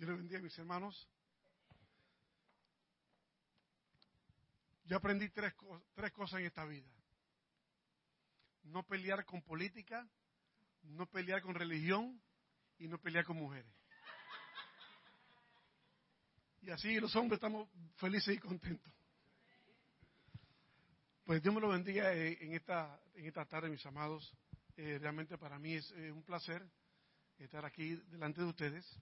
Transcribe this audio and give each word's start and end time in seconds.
Dios 0.00 0.12
le 0.12 0.16
bendiga, 0.16 0.40
mis 0.40 0.58
hermanos. 0.58 1.06
Yo 4.84 4.96
aprendí 4.96 5.28
tres, 5.28 5.52
tres 5.92 6.10
cosas 6.12 6.40
en 6.40 6.46
esta 6.46 6.64
vida. 6.64 6.88
No 8.62 8.82
pelear 8.82 9.26
con 9.26 9.42
política, 9.42 10.08
no 10.84 11.04
pelear 11.04 11.42
con 11.42 11.54
religión 11.54 12.18
y 12.78 12.88
no 12.88 12.96
pelear 12.96 13.26
con 13.26 13.36
mujeres. 13.36 13.70
Y 16.62 16.70
así 16.70 16.98
los 16.98 17.14
hombres 17.14 17.36
estamos 17.36 17.68
felices 17.96 18.34
y 18.34 18.38
contentos. 18.38 18.90
Pues 21.26 21.42
Dios 21.42 21.54
me 21.54 21.60
lo 21.60 21.68
bendiga 21.68 22.10
eh, 22.14 22.38
en 22.40 22.54
esta, 22.54 22.98
en 23.16 23.26
esta 23.26 23.44
tarde, 23.44 23.68
mis 23.68 23.84
amados. 23.84 24.34
Eh, 24.78 24.96
realmente 24.98 25.36
para 25.36 25.58
mí 25.58 25.74
es 25.74 25.90
un 25.90 26.22
placer 26.22 26.66
estar 27.36 27.66
aquí 27.66 27.96
delante 28.10 28.40
de 28.40 28.46
ustedes. 28.46 28.98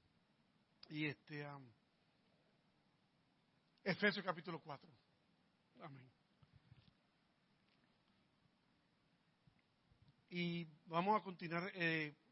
Y 0.89 1.07
este, 1.07 1.47
Efesios 3.85 4.25
capítulo 4.25 4.61
4. 4.61 4.91
Amén. 5.83 6.11
Y 10.31 10.67
vamos 10.87 11.21
a 11.21 11.23
continuar, 11.23 11.73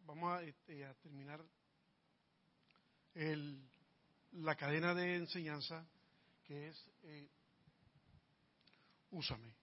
vamos 0.06 0.32
a, 0.32 0.42
este, 0.42 0.84
a 0.84 0.95
terminar 0.95 1.42
el, 3.14 3.66
la 4.32 4.54
cadena 4.54 4.95
de 4.95 5.16
enseñanza 5.16 5.86
que 6.45 6.68
es 6.68 6.90
eh, 7.02 7.28
úsame. 9.10 9.55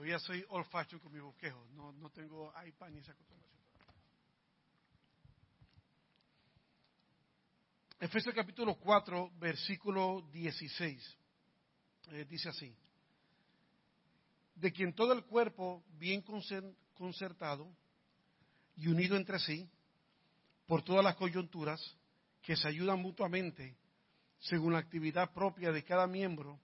Todavía 0.00 0.18
soy 0.18 0.42
old 0.48 0.66
con 1.02 1.12
mi 1.12 1.20
bosquejo, 1.20 1.62
no, 1.74 1.92
no 1.92 2.08
tengo 2.08 2.50
iPad 2.66 2.88
ni 2.88 3.00
esa 3.00 3.12
acostumbración. 3.12 3.60
Efesios 8.00 8.34
capítulo 8.34 8.76
4, 8.76 9.32
versículo 9.38 10.26
16. 10.32 11.18
Eh, 12.12 12.24
dice 12.26 12.48
así. 12.48 12.74
De 14.54 14.72
quien 14.72 14.94
todo 14.94 15.12
el 15.12 15.22
cuerpo 15.24 15.84
bien 15.98 16.24
concertado 16.94 17.70
y 18.78 18.88
unido 18.88 19.18
entre 19.18 19.38
sí, 19.38 19.68
por 20.64 20.82
todas 20.82 21.04
las 21.04 21.16
coyunturas, 21.16 21.78
que 22.40 22.56
se 22.56 22.66
ayudan 22.66 23.02
mutuamente 23.02 23.76
según 24.38 24.72
la 24.72 24.78
actividad 24.78 25.30
propia 25.34 25.70
de 25.70 25.84
cada 25.84 26.06
miembro, 26.06 26.58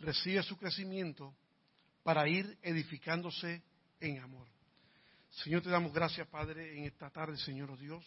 recibe 0.00 0.42
su 0.42 0.56
crecimiento 0.56 1.36
para 2.02 2.28
ir 2.28 2.58
edificándose 2.62 3.62
en 4.00 4.18
amor. 4.20 4.46
Señor, 5.30 5.62
te 5.62 5.70
damos 5.70 5.92
gracias, 5.92 6.26
Padre, 6.28 6.78
en 6.78 6.84
esta 6.84 7.10
tarde, 7.10 7.36
Señor 7.36 7.70
oh 7.70 7.76
Dios 7.76 8.04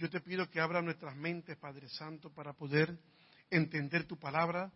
yo 0.00 0.08
te 0.08 0.20
pido 0.20 0.48
que 0.48 0.60
abra 0.60 0.80
nuestras 0.80 1.14
mentes, 1.14 1.58
Padre 1.58 1.86
Santo, 1.90 2.32
para 2.32 2.54
poder 2.54 2.98
entender 3.50 4.04
tu 4.04 4.18
palabra. 4.18 4.72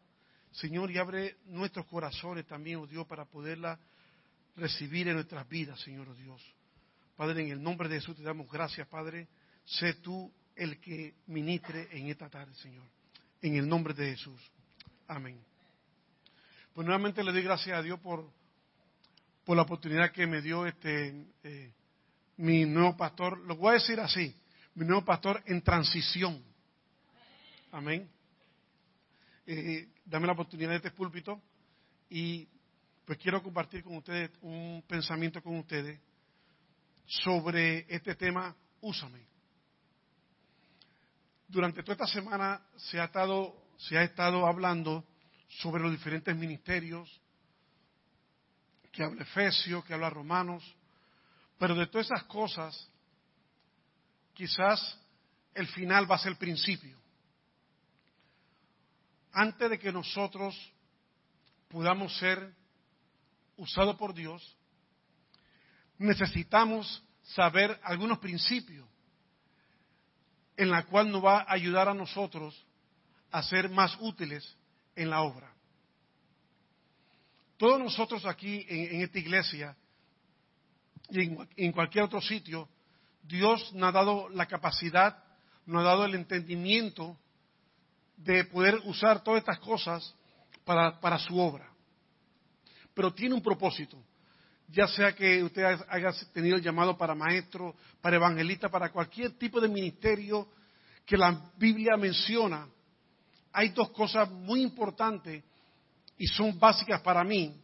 Señor, 0.52 0.90
y 0.90 0.98
abre 0.98 1.38
nuestros 1.46 1.86
corazones 1.86 2.46
también, 2.46 2.76
oh 2.76 2.86
Dios, 2.86 3.06
para 3.06 3.24
poderla 3.24 3.80
recibir 4.54 5.08
en 5.08 5.14
nuestras 5.14 5.48
vidas, 5.48 5.80
Señor 5.80 6.10
oh 6.10 6.14
Dios. 6.14 6.42
Padre, 7.16 7.42
en 7.42 7.52
el 7.52 7.62
nombre 7.62 7.88
de 7.88 8.00
Jesús 8.00 8.16
te 8.16 8.22
damos 8.22 8.50
gracias, 8.50 8.86
Padre. 8.86 9.26
Sé 9.64 9.94
tú 9.94 10.30
el 10.54 10.78
que 10.78 11.14
ministre 11.28 11.88
en 11.92 12.08
esta 12.08 12.28
tarde, 12.28 12.54
Señor. 12.56 12.84
En 13.40 13.56
el 13.56 13.66
nombre 13.66 13.94
de 13.94 14.10
Jesús. 14.10 14.42
Amén. 15.08 15.53
Pues 16.74 16.84
nuevamente 16.84 17.22
le 17.22 17.30
doy 17.30 17.42
gracias 17.42 17.78
a 17.78 17.82
Dios 17.82 18.00
por, 18.00 18.28
por 19.44 19.56
la 19.56 19.62
oportunidad 19.62 20.10
que 20.10 20.26
me 20.26 20.42
dio 20.42 20.66
este 20.66 21.24
eh, 21.44 21.72
mi 22.38 22.64
nuevo 22.64 22.96
pastor. 22.96 23.38
Lo 23.46 23.54
voy 23.54 23.70
a 23.70 23.72
decir 23.74 24.00
así 24.00 24.34
mi 24.74 24.84
nuevo 24.84 25.04
pastor 25.04 25.40
en 25.46 25.62
transición. 25.62 26.42
Amén. 27.70 28.10
Eh, 29.46 29.88
dame 30.04 30.26
la 30.26 30.32
oportunidad 30.32 30.70
de 30.70 30.76
este 30.78 30.90
púlpito 30.90 31.40
y 32.10 32.48
pues 33.04 33.18
quiero 33.18 33.40
compartir 33.40 33.84
con 33.84 33.96
ustedes 33.98 34.32
un 34.40 34.82
pensamiento 34.88 35.40
con 35.40 35.56
ustedes 35.56 36.00
sobre 37.06 37.86
este 37.88 38.16
tema, 38.16 38.52
úsame. 38.80 39.24
Durante 41.46 41.84
toda 41.84 41.92
esta 41.92 42.08
semana 42.08 42.66
se 42.76 42.98
ha 42.98 43.04
estado, 43.04 43.54
se 43.76 43.96
ha 43.96 44.02
estado 44.02 44.44
hablando 44.44 45.04
sobre 45.58 45.82
los 45.82 45.92
diferentes 45.92 46.34
ministerios, 46.36 47.20
que 48.90 49.02
habla 49.02 49.22
Efesios, 49.22 49.84
que 49.84 49.94
habla 49.94 50.10
Romanos, 50.10 50.64
pero 51.58 51.74
de 51.74 51.86
todas 51.86 52.06
esas 52.06 52.24
cosas 52.24 52.88
quizás 54.32 54.98
el 55.54 55.66
final 55.68 56.10
va 56.10 56.16
a 56.16 56.18
ser 56.18 56.32
el 56.32 56.38
principio. 56.38 56.96
Antes 59.32 59.70
de 59.70 59.78
que 59.78 59.92
nosotros 59.92 60.54
podamos 61.68 62.16
ser 62.18 62.54
usados 63.56 63.96
por 63.96 64.14
Dios, 64.14 64.56
necesitamos 65.98 67.02
saber 67.22 67.80
algunos 67.82 68.18
principios 68.18 68.86
en 70.56 70.70
la 70.70 70.84
cual 70.84 71.10
nos 71.10 71.24
va 71.24 71.40
a 71.40 71.52
ayudar 71.52 71.88
a 71.88 71.94
nosotros 71.94 72.64
a 73.30 73.42
ser 73.42 73.68
más 73.68 73.96
útiles 74.00 74.56
en 74.96 75.10
la 75.10 75.22
obra. 75.22 75.52
Todos 77.56 77.78
nosotros 77.78 78.24
aquí 78.26 78.66
en, 78.68 79.02
esta 79.02 79.18
iglesia 79.18 79.76
y 81.10 81.36
en 81.56 81.72
cualquier 81.72 82.04
otro 82.04 82.20
sitio 82.20 82.68
Dios 83.22 83.72
nos 83.74 83.88
ha 83.88 83.92
dado 83.92 84.28
la 84.28 84.46
capacidad, 84.46 85.22
nos 85.66 85.80
ha 85.80 85.88
dado 85.88 86.04
el 86.04 86.14
entendimiento 86.14 87.16
de 88.16 88.44
poder 88.44 88.80
usar 88.84 89.22
todas 89.22 89.40
estas 89.40 89.58
cosas 89.60 90.14
para, 90.64 91.18
su 91.18 91.38
obra. 91.38 91.70
Pero 92.92 93.12
tiene 93.12 93.34
un 93.34 93.42
propósito, 93.42 94.02
ya 94.68 94.86
sea 94.86 95.14
que 95.14 95.42
usted 95.42 95.64
haya 95.88 96.12
tenido 96.32 96.56
el 96.56 96.62
llamado 96.62 96.96
para 96.96 97.14
maestro, 97.14 97.74
para 98.00 98.16
evangelista, 98.16 98.68
para 98.68 98.90
cualquier 98.90 99.32
tipo 99.38 99.60
de 99.60 99.68
ministerio 99.68 100.48
que 101.04 101.16
la 101.16 101.50
Biblia 101.56 101.96
menciona, 101.96 102.68
hay 103.54 103.68
dos 103.68 103.90
cosas 103.90 104.28
muy 104.28 104.62
importantes 104.62 105.44
y 106.18 106.26
son 106.26 106.58
básicas 106.58 107.00
para 107.02 107.22
mí, 107.22 107.54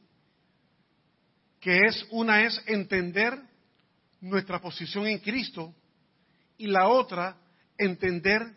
que 1.58 1.80
es 1.84 2.06
una 2.10 2.44
es 2.44 2.62
entender 2.66 3.36
nuestra 4.20 4.60
posición 4.60 5.08
en 5.08 5.18
Cristo 5.18 5.74
y 6.56 6.68
la 6.68 6.88
otra, 6.88 7.36
entender 7.76 8.54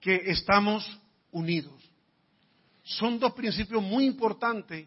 que 0.00 0.16
estamos 0.26 1.00
unidos. 1.30 1.82
Son 2.82 3.18
dos 3.18 3.32
principios 3.32 3.82
muy 3.82 4.04
importantes 4.04 4.86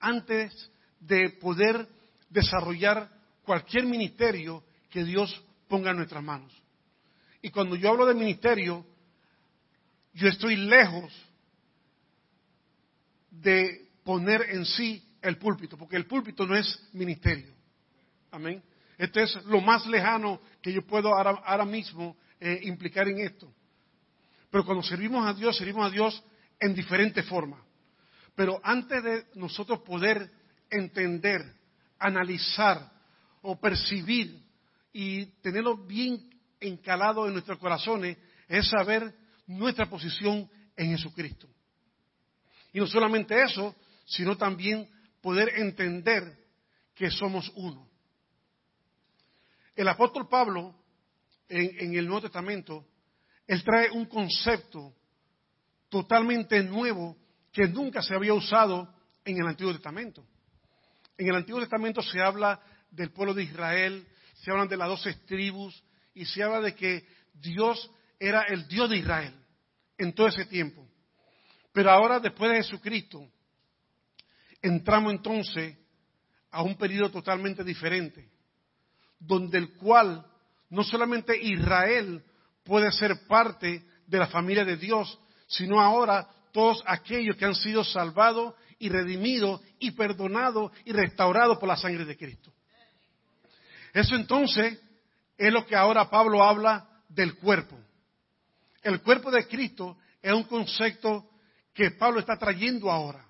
antes 0.00 0.70
de 1.00 1.30
poder 1.38 1.86
desarrollar 2.30 3.10
cualquier 3.44 3.84
ministerio 3.84 4.64
que 4.88 5.04
Dios 5.04 5.38
ponga 5.68 5.90
en 5.90 5.98
nuestras 5.98 6.24
manos. 6.24 6.52
Y 7.42 7.50
cuando 7.50 7.76
yo 7.76 7.90
hablo 7.90 8.06
de 8.06 8.14
ministerio, 8.14 8.86
yo 10.14 10.28
estoy 10.28 10.56
lejos 10.56 11.12
de 13.30 13.88
poner 14.04 14.42
en 14.50 14.64
sí 14.64 15.02
el 15.20 15.38
púlpito, 15.38 15.76
porque 15.76 15.96
el 15.96 16.06
púlpito 16.06 16.46
no 16.46 16.56
es 16.56 16.88
ministerio. 16.92 17.52
Amén. 18.30 18.62
Esto 18.96 19.20
es 19.20 19.34
lo 19.46 19.60
más 19.60 19.86
lejano 19.86 20.40
que 20.62 20.72
yo 20.72 20.86
puedo 20.86 21.08
ahora, 21.14 21.64
mismo 21.64 22.16
eh, 22.38 22.60
implicar 22.62 23.08
en 23.08 23.18
esto. 23.18 23.52
Pero 24.50 24.64
cuando 24.64 24.84
servimos 24.84 25.26
a 25.26 25.34
Dios, 25.34 25.56
servimos 25.56 25.86
a 25.86 25.90
Dios 25.90 26.22
en 26.60 26.74
diferentes 26.74 27.26
formas. 27.26 27.60
Pero 28.36 28.60
antes 28.62 29.02
de 29.02 29.26
nosotros 29.34 29.80
poder 29.80 30.30
entender, 30.70 31.40
analizar 31.98 32.92
o 33.42 33.58
percibir 33.58 34.40
y 34.92 35.26
tenerlo 35.42 35.76
bien 35.76 36.30
encalado 36.60 37.26
en 37.26 37.32
nuestros 37.32 37.58
corazones, 37.58 38.16
es 38.48 38.68
saber 38.68 39.12
nuestra 39.46 39.86
posición 39.86 40.48
en 40.76 40.90
Jesucristo. 40.96 41.48
Y 42.72 42.78
no 42.78 42.86
solamente 42.86 43.40
eso, 43.40 43.74
sino 44.04 44.36
también 44.36 44.88
poder 45.20 45.60
entender 45.60 46.36
que 46.94 47.10
somos 47.10 47.50
uno. 47.56 47.88
El 49.74 49.88
apóstol 49.88 50.28
Pablo, 50.28 50.74
en, 51.48 51.94
el 51.94 52.06
Nuevo 52.06 52.22
Testamento, 52.22 52.86
él 53.46 53.62
trae 53.64 53.90
un 53.90 54.06
concepto 54.06 54.94
totalmente 55.88 56.62
nuevo 56.62 57.16
que 57.52 57.68
nunca 57.68 58.02
se 58.02 58.14
había 58.14 58.34
usado 58.34 58.92
en 59.24 59.38
el 59.38 59.46
Antiguo 59.46 59.72
Testamento. 59.72 60.24
En 61.16 61.28
el 61.28 61.36
Antiguo 61.36 61.60
Testamento 61.60 62.02
se 62.02 62.20
habla 62.20 62.60
del 62.90 63.10
pueblo 63.10 63.34
de 63.34 63.44
Israel, 63.44 64.06
se 64.42 64.50
hablan 64.50 64.68
de 64.68 64.76
las 64.76 64.88
doce 64.88 65.14
tribus 65.26 65.82
y 66.14 66.24
se 66.24 66.42
habla 66.42 66.60
de 66.60 66.74
que 66.74 67.06
Dios 67.34 67.90
era 68.18 68.42
el 68.42 68.66
Dios 68.68 68.90
de 68.90 68.98
Israel, 68.98 69.34
en 69.98 70.12
todo 70.12 70.28
ese 70.28 70.44
tiempo. 70.46 70.86
Pero 71.72 71.90
ahora, 71.90 72.20
después 72.20 72.50
de 72.50 72.58
Jesucristo, 72.58 73.28
entramos 74.62 75.12
entonces 75.12 75.76
a 76.50 76.62
un 76.62 76.76
periodo 76.76 77.10
totalmente 77.10 77.64
diferente, 77.64 78.30
donde 79.18 79.58
el 79.58 79.74
cual 79.74 80.24
no 80.70 80.84
solamente 80.84 81.36
Israel 81.36 82.24
puede 82.64 82.90
ser 82.92 83.26
parte 83.26 83.84
de 84.06 84.18
la 84.18 84.26
familia 84.26 84.64
de 84.64 84.76
Dios, 84.76 85.18
sino 85.46 85.80
ahora 85.80 86.28
todos 86.52 86.82
aquellos 86.86 87.36
que 87.36 87.44
han 87.44 87.54
sido 87.54 87.84
salvados 87.84 88.54
y 88.78 88.88
redimidos 88.88 89.60
y 89.78 89.90
perdonados 89.92 90.72
y 90.84 90.92
restaurados 90.92 91.58
por 91.58 91.68
la 91.68 91.76
sangre 91.76 92.04
de 92.04 92.16
Cristo. 92.16 92.52
Eso 93.92 94.14
entonces 94.14 94.80
es 95.36 95.52
lo 95.52 95.66
que 95.66 95.76
ahora 95.76 96.10
Pablo 96.10 96.42
habla 96.42 96.88
del 97.08 97.36
cuerpo. 97.36 97.78
El 98.84 99.00
cuerpo 99.00 99.30
de 99.30 99.48
Cristo 99.48 99.96
es 100.22 100.32
un 100.32 100.44
concepto 100.44 101.30
que 101.72 101.90
Pablo 101.92 102.20
está 102.20 102.38
trayendo 102.38 102.90
ahora. 102.90 103.26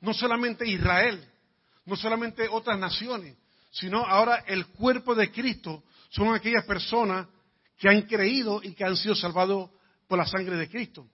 No 0.00 0.12
solamente 0.12 0.68
Israel, 0.68 1.26
no 1.86 1.96
solamente 1.96 2.48
otras 2.48 2.78
naciones, 2.78 3.36
sino 3.70 4.04
ahora 4.04 4.44
el 4.46 4.66
cuerpo 4.66 5.14
de 5.14 5.30
Cristo 5.30 5.84
son 6.10 6.34
aquellas 6.34 6.64
personas 6.64 7.28
que 7.78 7.88
han 7.88 8.02
creído 8.02 8.60
y 8.62 8.74
que 8.74 8.84
han 8.84 8.96
sido 8.96 9.14
salvados 9.14 9.70
por 10.08 10.18
la 10.18 10.26
sangre 10.26 10.56
de 10.56 10.68
Cristo. 10.68 11.08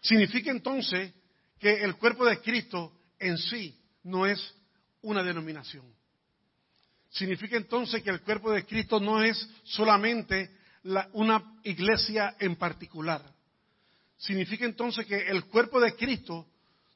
Significa 0.00 0.50
entonces 0.50 1.12
que 1.58 1.82
el 1.82 1.96
cuerpo 1.96 2.24
de 2.24 2.40
Cristo 2.40 2.92
en 3.18 3.38
sí 3.38 3.80
no 4.02 4.26
es 4.26 4.54
una 5.02 5.22
denominación. 5.22 5.84
Significa 7.10 7.56
entonces 7.56 8.02
que 8.02 8.10
el 8.10 8.20
cuerpo 8.20 8.50
de 8.50 8.66
Cristo 8.66 9.00
no 9.00 9.22
es 9.22 9.48
solamente 9.64 10.55
una 11.12 11.58
iglesia 11.64 12.36
en 12.38 12.56
particular. 12.56 13.22
Significa 14.16 14.64
entonces 14.64 15.06
que 15.06 15.28
el 15.28 15.44
cuerpo 15.46 15.80
de 15.80 15.94
Cristo 15.94 16.46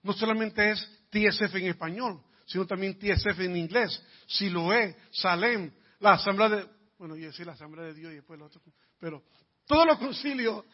no 0.02 0.12
solamente 0.12 0.70
es 0.70 0.80
TSF 1.10 1.54
en 1.56 1.66
español, 1.66 2.22
sino 2.46 2.66
también 2.66 2.98
TSF 2.98 3.38
en 3.40 3.56
inglés, 3.56 4.02
Siloé, 4.26 4.96
Salem, 5.10 5.70
la 6.00 6.12
asamblea 6.12 6.48
de, 6.48 6.66
bueno, 6.98 7.16
yo 7.16 7.26
decía 7.26 7.46
la 7.46 7.52
asamblea 7.52 7.86
de 7.86 7.94
Dios 7.94 8.12
y 8.12 8.16
después 8.16 8.38
lo 8.38 8.46
otro, 8.46 8.60
pero 8.98 9.22
todos 9.66 9.86
los 9.86 9.98
concilios 9.98 10.64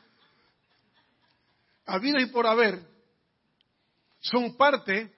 habidos 1.86 2.22
y 2.22 2.26
por 2.26 2.46
haber 2.46 2.80
son 4.20 4.56
parte 4.56 5.14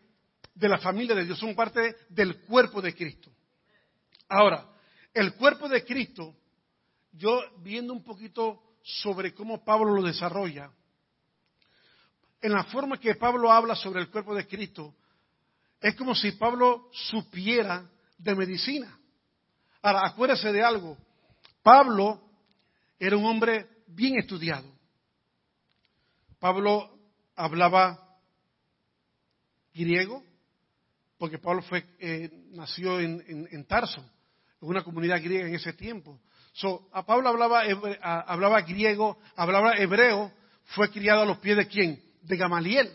de 0.54 0.68
la 0.68 0.78
familia 0.78 1.14
de 1.14 1.24
Dios, 1.24 1.38
son 1.38 1.54
parte 1.54 1.96
del 2.08 2.40
cuerpo 2.40 2.82
de 2.82 2.94
Cristo. 2.94 3.30
Ahora, 4.28 4.66
el 5.14 5.34
cuerpo 5.34 5.68
de 5.68 5.84
Cristo, 5.84 6.34
yo 7.18 7.42
viendo 7.58 7.92
un 7.92 8.02
poquito 8.02 8.62
sobre 8.82 9.34
cómo 9.34 9.64
Pablo 9.64 9.92
lo 9.94 10.02
desarrolla, 10.02 10.70
en 12.40 12.52
la 12.52 12.64
forma 12.64 12.98
que 12.98 13.16
Pablo 13.16 13.50
habla 13.50 13.74
sobre 13.74 14.00
el 14.00 14.10
cuerpo 14.10 14.34
de 14.34 14.46
Cristo, 14.46 14.94
es 15.80 15.94
como 15.96 16.14
si 16.14 16.32
Pablo 16.32 16.88
supiera 16.92 17.88
de 18.16 18.34
medicina. 18.34 18.98
Ahora, 19.82 20.06
acuérdese 20.06 20.52
de 20.52 20.62
algo. 20.62 20.96
Pablo 21.62 22.20
era 22.98 23.16
un 23.16 23.24
hombre 23.24 23.68
bien 23.86 24.18
estudiado. 24.18 24.68
Pablo 26.38 26.96
hablaba 27.34 28.18
griego, 29.74 30.22
porque 31.16 31.38
Pablo 31.38 31.62
fue, 31.62 31.84
eh, 31.98 32.30
nació 32.50 33.00
en, 33.00 33.64
Tarso, 33.66 34.00
en 34.60 34.68
una 34.68 34.82
comunidad 34.82 35.22
griega 35.22 35.48
en 35.48 35.54
ese 35.54 35.72
tiempo. 35.72 36.20
So, 36.58 36.88
a 36.92 37.06
Pablo 37.06 37.28
hablaba, 37.28 37.62
hablaba 38.26 38.62
griego, 38.62 39.18
hablaba 39.36 39.76
hebreo, 39.76 40.32
fue 40.64 40.90
criado 40.90 41.22
a 41.22 41.24
los 41.24 41.38
pies 41.38 41.56
de 41.56 41.68
quién? 41.68 42.02
De 42.22 42.36
Gamaliel. 42.36 42.90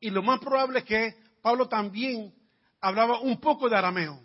Y 0.00 0.08
lo 0.08 0.22
más 0.22 0.40
probable 0.40 0.78
es 0.78 0.86
que 0.86 1.14
Pablo 1.42 1.68
también 1.68 2.32
hablaba 2.80 3.20
un 3.20 3.38
poco 3.38 3.68
de 3.68 3.76
arameo. 3.76 4.22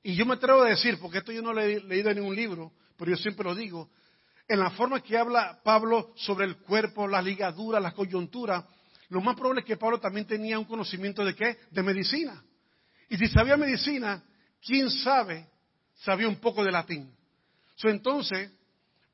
Y 0.00 0.14
yo 0.14 0.24
me 0.24 0.34
atrevo 0.34 0.62
a 0.62 0.68
decir, 0.68 1.00
porque 1.00 1.18
esto 1.18 1.32
yo 1.32 1.42
no 1.42 1.52
lo 1.52 1.60
he 1.60 1.80
leído 1.80 2.10
en 2.10 2.18
ningún 2.18 2.36
libro, 2.36 2.72
pero 2.96 3.10
yo 3.10 3.16
siempre 3.16 3.42
lo 3.42 3.52
digo, 3.52 3.90
en 4.46 4.60
la 4.60 4.70
forma 4.70 5.00
que 5.00 5.18
habla 5.18 5.60
Pablo 5.64 6.12
sobre 6.14 6.44
el 6.44 6.58
cuerpo, 6.58 7.08
las 7.08 7.24
ligaduras, 7.24 7.82
las 7.82 7.94
coyunturas, 7.94 8.64
lo 9.08 9.20
más 9.20 9.34
probable 9.34 9.62
es 9.62 9.66
que 9.66 9.76
Pablo 9.76 9.98
también 9.98 10.24
tenía 10.24 10.56
un 10.56 10.66
conocimiento 10.66 11.24
de 11.24 11.34
qué? 11.34 11.58
De 11.72 11.82
medicina. 11.82 12.44
Y 13.08 13.16
si 13.16 13.26
sabía 13.26 13.56
medicina, 13.56 14.22
quién 14.64 14.88
sabe, 14.88 15.48
sabía 15.96 16.28
un 16.28 16.36
poco 16.36 16.62
de 16.62 16.70
latín. 16.70 17.12
Entonces, 17.88 18.50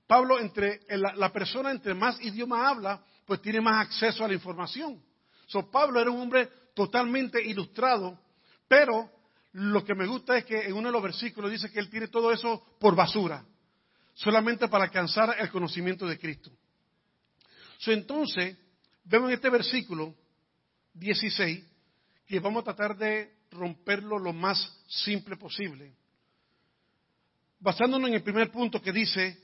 Pablo, 0.06 0.40
entre 0.40 0.80
la, 0.88 1.32
persona 1.32 1.70
entre 1.70 1.94
más 1.94 2.20
idioma 2.20 2.68
habla, 2.68 3.02
pues 3.26 3.40
tiene 3.42 3.60
más 3.60 3.86
acceso 3.86 4.24
a 4.24 4.28
la 4.28 4.34
información. 4.34 5.02
So, 5.46 5.70
Pablo 5.70 6.00
era 6.00 6.10
un 6.10 6.20
hombre 6.20 6.48
totalmente 6.74 7.42
ilustrado, 7.42 8.18
pero 8.66 9.10
lo 9.52 9.84
que 9.84 9.94
me 9.94 10.06
gusta 10.06 10.36
es 10.36 10.44
que 10.44 10.66
en 10.66 10.74
uno 10.74 10.88
de 10.88 10.92
los 10.92 11.02
versículos 11.02 11.50
dice 11.50 11.70
que 11.70 11.78
él 11.78 11.90
tiene 11.90 12.08
todo 12.08 12.32
eso 12.32 12.62
por 12.78 12.94
basura 12.94 13.44
solamente 14.18 14.66
para 14.66 14.84
alcanzar 14.84 15.36
el 15.38 15.48
conocimiento 15.48 16.06
de 16.06 16.18
Cristo. 16.18 16.50
entonces, 17.86 18.56
vemos 19.04 19.28
en 19.28 19.34
este 19.34 19.48
versículo 19.48 20.14
16 20.94 21.64
que 22.26 22.40
vamos 22.40 22.62
a 22.62 22.64
tratar 22.64 22.96
de 22.96 23.32
romperlo 23.52 24.18
lo 24.18 24.32
más 24.32 24.58
simple 24.88 25.36
posible. 25.36 25.94
Basándonos 27.60 28.08
en 28.08 28.14
el 28.14 28.22
primer 28.22 28.50
punto 28.50 28.80
que 28.80 28.92
dice 28.92 29.36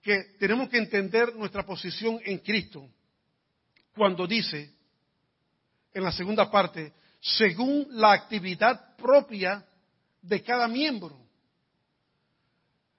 que 0.00 0.34
tenemos 0.38 0.68
que 0.68 0.78
entender 0.78 1.34
nuestra 1.34 1.64
posición 1.64 2.20
en 2.24 2.38
Cristo 2.38 2.88
cuando 3.94 4.26
dice, 4.26 4.72
en 5.92 6.02
la 6.02 6.12
segunda 6.12 6.50
parte, 6.50 6.92
según 7.20 7.86
la 7.90 8.12
actividad 8.12 8.96
propia 8.96 9.64
de 10.22 10.42
cada 10.42 10.66
miembro 10.66 11.20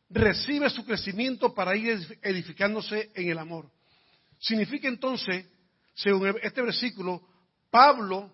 recibe 0.10 0.70
su 0.70 0.86
crecimiento 0.86 1.54
para 1.54 1.76
ir 1.76 2.20
edificándose 2.22 3.12
en 3.16 3.30
el 3.30 3.38
amor. 3.40 3.70
Significa 4.40 4.88
entonces, 4.88 5.46
según 5.96 6.36
este 6.42 6.62
versículo, 6.62 7.22
Pablo 7.72 8.32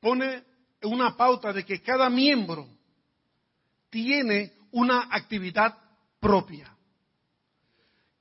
pone 0.00 0.44
una 0.82 1.16
pauta 1.16 1.52
de 1.52 1.64
que 1.64 1.80
cada 1.80 2.10
miembro 2.10 2.68
tiene 3.88 4.52
una 4.72 5.08
actividad 5.10 5.76
propia. 6.20 6.74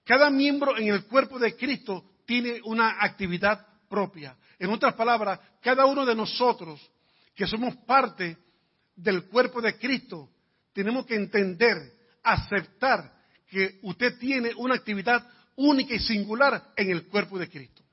Cada 0.04 0.30
miembro 0.30 0.78
en 0.78 0.88
el 0.88 1.06
cuerpo 1.06 1.40
de 1.40 1.56
Cristo 1.56 2.04
tiene 2.26 2.62
una 2.64 2.98
actividad 3.04 3.66
propia. 3.90 4.38
En 4.60 4.70
otras 4.70 4.94
palabras, 4.94 5.40
cada 5.62 5.86
uno 5.86 6.06
de 6.06 6.16
nosotros 6.16 6.80
que 7.36 7.48
somos 7.48 7.76
parte 7.78 8.38
del 8.96 9.26
cuerpo 9.26 9.62
de 9.62 9.78
Cristo, 9.78 10.30
tenemos 10.74 11.06
que 11.06 11.16
entender 11.16 12.02
aceptar 12.24 13.12
que 13.48 13.80
usted 13.84 14.18
tiene 14.18 14.54
una 14.56 14.76
actividad 14.76 15.28
única 15.56 15.94
y 15.94 16.00
singular 16.00 16.72
en 16.76 16.92
el 16.92 17.08
cuerpo 17.08 17.38
de 17.38 17.50
Cristo. 17.50 17.84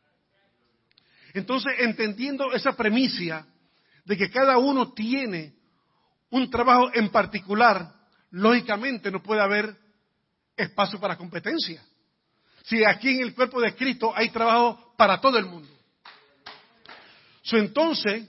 Entonces, 1.34 1.72
entendiendo 1.78 2.52
esa 2.52 2.72
premisa 2.76 3.46
de 4.04 4.16
que 4.16 4.30
cada 4.30 4.58
uno 4.58 4.92
tiene 4.92 5.54
un 6.30 6.50
trabajo 6.50 6.90
en 6.94 7.10
particular, 7.10 7.94
lógicamente 8.30 9.10
no 9.10 9.22
puede 9.22 9.40
haber 9.40 9.76
espacio 10.56 10.98
para 11.00 11.16
competencia. 11.16 11.84
Si 12.64 12.84
aquí 12.84 13.10
en 13.10 13.22
el 13.22 13.34
cuerpo 13.34 13.60
de 13.60 13.74
Cristo 13.74 14.12
hay 14.14 14.30
trabajo 14.30 14.94
para 14.96 15.20
todo 15.20 15.38
el 15.38 15.46
mundo. 15.46 15.68
entonces, 17.52 18.28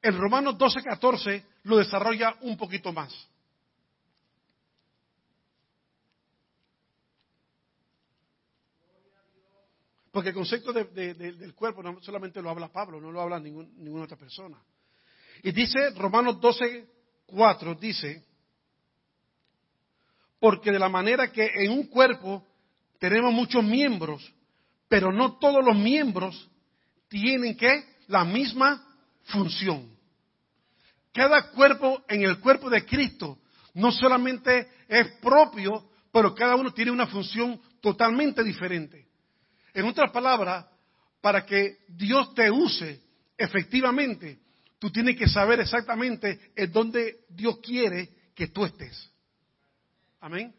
el 0.00 0.18
Romanos 0.18 0.58
12, 0.58 0.82
14 0.82 1.46
lo 1.64 1.76
desarrolla 1.76 2.36
un 2.40 2.56
poquito 2.56 2.92
más. 2.92 3.12
Porque 10.10 10.28
el 10.28 10.34
concepto 10.34 10.72
del 10.72 11.54
cuerpo 11.54 11.82
no 11.82 12.02
solamente 12.02 12.42
lo 12.42 12.50
habla 12.50 12.68
Pablo, 12.68 13.00
no 13.00 13.10
lo 13.10 13.20
habla 13.22 13.40
ninguna 13.40 14.04
otra 14.04 14.18
persona. 14.18 14.62
Y 15.42 15.52
dice 15.52 15.90
Romanos 15.90 16.38
12, 16.38 16.86
4, 17.26 17.74
dice, 17.76 18.22
porque 20.42 20.72
de 20.72 20.78
la 20.80 20.88
manera 20.88 21.30
que 21.30 21.48
en 21.54 21.70
un 21.70 21.86
cuerpo 21.86 22.44
tenemos 22.98 23.32
muchos 23.32 23.62
miembros, 23.62 24.28
pero 24.88 25.12
no 25.12 25.38
todos 25.38 25.64
los 25.64 25.76
miembros 25.76 26.50
tienen 27.06 27.56
que 27.56 27.84
la 28.08 28.24
misma 28.24 28.84
función. 29.22 29.96
Cada 31.12 31.52
cuerpo 31.52 32.02
en 32.08 32.22
el 32.24 32.40
cuerpo 32.40 32.68
de 32.68 32.84
Cristo 32.84 33.38
no 33.74 33.92
solamente 33.92 34.66
es 34.88 35.12
propio, 35.22 35.88
pero 36.10 36.34
cada 36.34 36.56
uno 36.56 36.74
tiene 36.74 36.90
una 36.90 37.06
función 37.06 37.60
totalmente 37.80 38.42
diferente. 38.42 39.06
En 39.72 39.84
otras 39.84 40.10
palabras, 40.10 40.66
para 41.20 41.46
que 41.46 41.84
Dios 41.86 42.34
te 42.34 42.50
use 42.50 43.00
efectivamente, 43.38 44.40
tú 44.80 44.90
tienes 44.90 45.16
que 45.16 45.28
saber 45.28 45.60
exactamente 45.60 46.50
en 46.56 46.72
dónde 46.72 47.26
Dios 47.28 47.60
quiere 47.62 48.08
que 48.34 48.48
tú 48.48 48.64
estés. 48.64 49.11
Amén. 50.22 50.54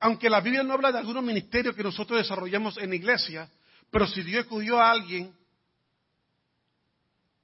aunque 0.00 0.28
la 0.28 0.40
Biblia 0.40 0.62
no 0.62 0.74
habla 0.74 0.92
de 0.92 0.98
algunos 0.98 1.22
ministerios 1.22 1.74
que 1.74 1.82
nosotros 1.82 2.18
desarrollamos 2.18 2.76
en 2.76 2.90
la 2.90 2.96
iglesia, 2.96 3.48
pero 3.90 4.06
si 4.06 4.22
Dios 4.22 4.42
escogió 4.42 4.78
a 4.78 4.90
alguien 4.90 5.34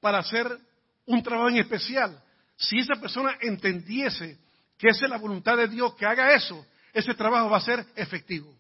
para 0.00 0.18
hacer 0.18 0.58
un 1.06 1.22
trabajo 1.22 1.48
en 1.48 1.58
especial, 1.58 2.22
si 2.56 2.80
esa 2.80 3.00
persona 3.00 3.38
entendiese 3.40 4.38
que 4.76 4.88
esa 4.88 5.06
es 5.06 5.10
la 5.10 5.18
voluntad 5.18 5.56
de 5.56 5.68
Dios, 5.68 5.94
que 5.94 6.04
haga 6.04 6.34
eso, 6.34 6.66
ese 6.92 7.14
trabajo 7.14 7.48
va 7.48 7.58
a 7.58 7.62
ser 7.62 7.86
efectivo. 7.94 8.54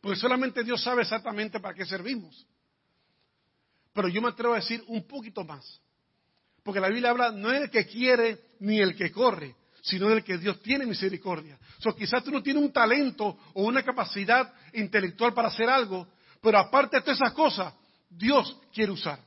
Porque 0.00 0.18
solamente 0.18 0.62
Dios 0.62 0.82
sabe 0.82 1.02
exactamente 1.02 1.60
para 1.60 1.74
qué 1.74 1.84
servimos. 1.84 2.46
Pero 3.92 4.08
yo 4.08 4.22
me 4.22 4.28
atrevo 4.28 4.54
a 4.54 4.60
decir 4.60 4.82
un 4.86 5.06
poquito 5.06 5.44
más. 5.44 5.80
Porque 6.62 6.80
la 6.80 6.88
Biblia 6.88 7.10
habla 7.10 7.32
no 7.32 7.52
es 7.52 7.62
el 7.62 7.70
que 7.70 7.84
quiere 7.84 8.40
ni 8.60 8.78
el 8.78 8.96
que 8.96 9.10
corre, 9.10 9.56
sino 9.82 10.08
del 10.08 10.22
que 10.22 10.38
Dios 10.38 10.62
tiene 10.62 10.86
misericordia. 10.86 11.58
O 11.78 11.82
sea, 11.82 11.92
quizás 11.92 12.22
tú 12.22 12.30
no 12.30 12.42
tienes 12.42 12.62
un 12.62 12.72
talento 12.72 13.36
o 13.52 13.64
una 13.64 13.82
capacidad 13.82 14.54
intelectual 14.72 15.34
para 15.34 15.48
hacer 15.48 15.68
algo, 15.68 16.06
pero 16.40 16.58
aparte 16.58 16.96
de 16.96 17.02
todas 17.02 17.20
esas 17.20 17.32
cosas, 17.32 17.74
Dios 18.08 18.56
quiere 18.72 18.92
usar. 18.92 19.18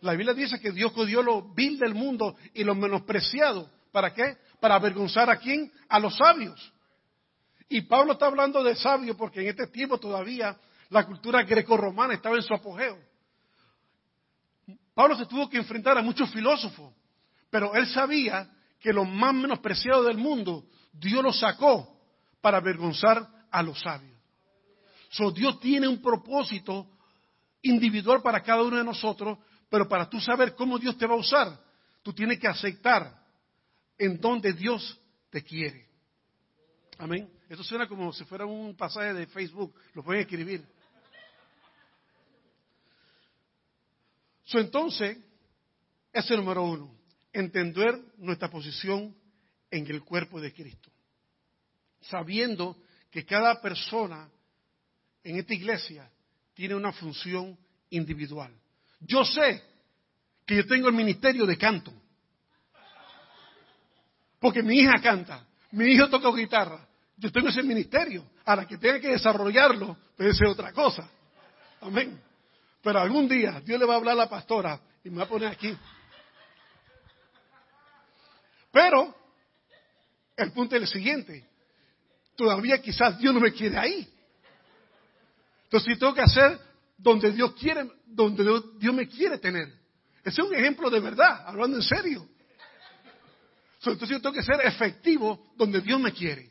La 0.00 0.12
Biblia 0.12 0.34
dice 0.34 0.60
que 0.60 0.72
Dios 0.72 0.92
codió 0.92 1.22
lo 1.22 1.54
vil 1.54 1.78
del 1.78 1.94
mundo 1.94 2.36
y 2.52 2.64
lo 2.64 2.74
menospreciado. 2.74 3.70
¿Para 3.92 4.12
qué? 4.12 4.36
Para 4.60 4.74
avergonzar 4.74 5.30
a 5.30 5.36
quién? 5.36 5.72
A 5.88 6.00
los 6.00 6.16
sabios. 6.16 6.72
Y 7.68 7.82
Pablo 7.82 8.14
está 8.14 8.26
hablando 8.26 8.62
de 8.62 8.74
sabios 8.74 9.16
porque 9.16 9.40
en 9.40 9.48
este 9.48 9.68
tiempo 9.68 9.98
todavía 9.98 10.58
la 10.90 11.06
cultura 11.06 11.44
grecorromana 11.44 12.14
estaba 12.14 12.36
en 12.36 12.42
su 12.42 12.52
apogeo. 12.52 12.98
Pablo 14.94 15.16
se 15.16 15.26
tuvo 15.26 15.48
que 15.48 15.58
enfrentar 15.58 15.96
a 15.96 16.02
muchos 16.02 16.30
filósofos, 16.30 16.92
pero 17.50 17.74
él 17.74 17.86
sabía 17.86 18.50
que 18.84 18.92
los 18.92 19.08
más 19.08 19.32
menospreciados 19.32 20.04
del 20.04 20.18
mundo, 20.18 20.66
Dios 20.92 21.24
los 21.24 21.40
sacó 21.40 21.98
para 22.42 22.58
avergonzar 22.58 23.26
a 23.50 23.62
los 23.62 23.80
sabios. 23.80 24.20
So, 25.08 25.30
Dios 25.30 25.58
tiene 25.58 25.88
un 25.88 26.02
propósito 26.02 26.90
individual 27.62 28.20
para 28.20 28.42
cada 28.42 28.62
uno 28.62 28.76
de 28.76 28.84
nosotros, 28.84 29.38
pero 29.70 29.88
para 29.88 30.06
tú 30.10 30.20
saber 30.20 30.54
cómo 30.54 30.78
Dios 30.78 30.98
te 30.98 31.06
va 31.06 31.14
a 31.14 31.16
usar, 31.16 31.58
tú 32.02 32.12
tienes 32.12 32.38
que 32.38 32.46
aceptar 32.46 33.24
en 33.96 34.20
donde 34.20 34.52
Dios 34.52 35.00
te 35.30 35.42
quiere. 35.42 35.88
Amén. 36.98 37.32
Esto 37.48 37.64
suena 37.64 37.88
como 37.88 38.12
si 38.12 38.22
fuera 38.24 38.44
un 38.44 38.76
pasaje 38.76 39.14
de 39.14 39.26
Facebook, 39.28 39.74
lo 39.94 40.04
pueden 40.04 40.20
escribir. 40.20 40.62
So, 44.44 44.58
entonces, 44.58 45.16
ese 46.12 46.36
número 46.36 46.64
uno 46.64 47.03
entender 47.34 48.00
nuestra 48.16 48.48
posición 48.48 49.14
en 49.70 49.86
el 49.88 50.02
cuerpo 50.02 50.40
de 50.40 50.54
Cristo, 50.54 50.90
sabiendo 52.00 52.78
que 53.10 53.26
cada 53.26 53.60
persona 53.60 54.30
en 55.22 55.36
esta 55.36 55.52
iglesia 55.52 56.10
tiene 56.54 56.74
una 56.74 56.92
función 56.92 57.58
individual. 57.90 58.54
Yo 59.00 59.24
sé 59.24 59.62
que 60.46 60.56
yo 60.56 60.66
tengo 60.66 60.88
el 60.88 60.94
ministerio 60.94 61.44
de 61.44 61.58
canto, 61.58 61.92
porque 64.38 64.62
mi 64.62 64.78
hija 64.78 64.94
canta, 65.02 65.44
mi 65.72 65.86
hijo 65.86 66.08
toca 66.08 66.30
guitarra, 66.30 66.86
yo 67.16 67.32
tengo 67.32 67.48
ese 67.48 67.62
ministerio. 67.62 68.24
Ahora 68.44 68.66
que 68.66 68.78
tenga 68.78 69.00
que 69.00 69.08
desarrollarlo, 69.08 69.96
puede 70.16 70.34
ser 70.34 70.48
otra 70.48 70.72
cosa. 70.72 71.08
Amén. 71.80 72.20
Pero 72.82 73.00
algún 73.00 73.28
día 73.28 73.60
Dios 73.64 73.80
le 73.80 73.86
va 73.86 73.94
a 73.94 73.96
hablar 73.96 74.12
a 74.12 74.24
la 74.24 74.28
pastora 74.28 74.80
y 75.02 75.10
me 75.10 75.18
va 75.18 75.24
a 75.24 75.28
poner 75.28 75.48
aquí 75.48 75.74
pero 78.74 79.14
el 80.36 80.50
punto 80.50 80.74
es 80.74 80.82
el 80.82 80.88
siguiente. 80.88 81.48
Todavía 82.34 82.82
quizás 82.82 83.16
Dios 83.20 83.32
no 83.32 83.38
me 83.38 83.52
quiere 83.52 83.78
ahí. 83.78 84.12
Entonces, 85.62 85.96
tengo 85.96 86.12
que 86.12 86.22
hacer 86.22 86.58
donde 86.98 87.30
Dios 87.30 87.54
quiere, 87.54 87.88
donde 88.04 88.42
Dios 88.80 88.92
me 88.92 89.06
quiere 89.06 89.38
tener. 89.38 89.68
Ese 90.24 90.40
es 90.40 90.48
un 90.48 90.52
ejemplo 90.56 90.90
de 90.90 90.98
verdad, 90.98 91.44
hablando 91.46 91.76
en 91.76 91.84
serio. 91.84 92.28
Entonces, 93.78 94.08
yo 94.08 94.20
tengo 94.20 94.34
que 94.34 94.42
ser 94.42 94.60
efectivo 94.64 95.52
donde 95.54 95.80
Dios 95.80 96.00
me 96.00 96.12
quiere. 96.12 96.50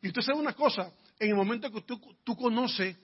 Y 0.00 0.08
usted 0.08 0.22
sabe 0.22 0.38
una 0.38 0.54
cosa, 0.54 0.90
en 1.18 1.28
el 1.28 1.34
momento 1.34 1.70
que 1.70 1.82
tú, 1.82 2.00
tú 2.24 2.34
conoces 2.34 2.96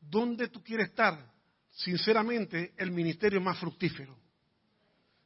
dónde 0.00 0.48
tú 0.48 0.62
quieres 0.62 0.88
estar, 0.88 1.30
sinceramente, 1.72 2.72
el 2.78 2.90
ministerio 2.90 3.38
más 3.42 3.58
fructífero. 3.58 4.23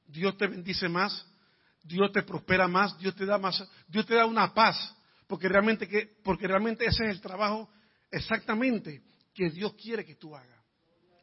Dios 0.09 0.37
te 0.37 0.47
bendice 0.47 0.89
más, 0.89 1.27
Dios 1.83 2.11
te 2.13 2.23
prospera 2.23 2.67
más, 2.67 2.99
Dios 2.99 3.15
te 3.15 3.25
da 3.25 3.39
más, 3.39 3.63
Dios 3.87 4.07
te 4.07 4.15
da 4.15 4.27
una 4.27 4.53
paz, 4.53 4.97
porque 5.27 5.49
realmente, 5.49 5.87
que, 5.87 6.19
porque 6.25 6.47
realmente 6.47 6.85
ese 6.85 7.05
es 7.05 7.11
el 7.11 7.21
trabajo 7.21 7.71
exactamente 8.11 9.03
que 9.35 9.51
Dios 9.51 9.75
quiere 9.75 10.05
que 10.05 10.17
tú 10.17 10.35
hagas. 10.35 10.59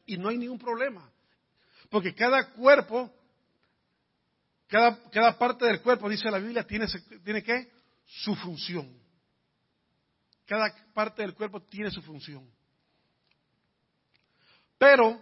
Y 0.06 0.18
no 0.18 0.30
hay 0.30 0.38
ningún 0.38 0.60
problema, 0.60 1.12
porque 1.90 2.14
cada 2.14 2.52
cuerpo, 2.52 3.12
cada, 4.68 5.10
cada 5.10 5.38
parte 5.38 5.66
del 5.66 5.82
cuerpo, 5.82 6.08
dice 6.08 6.30
la 6.30 6.40
Biblia, 6.40 6.66
tiene, 6.66 6.86
tiene 7.24 7.44
que 7.44 7.72
su 8.06 8.36
función. 8.36 9.04
Cada 10.46 10.72
parte 10.94 11.24
del 11.24 11.34
cuerpo 11.34 11.64
tiene 11.64 11.90
su 11.90 12.04
función. 12.04 12.48
Pero 14.78 15.22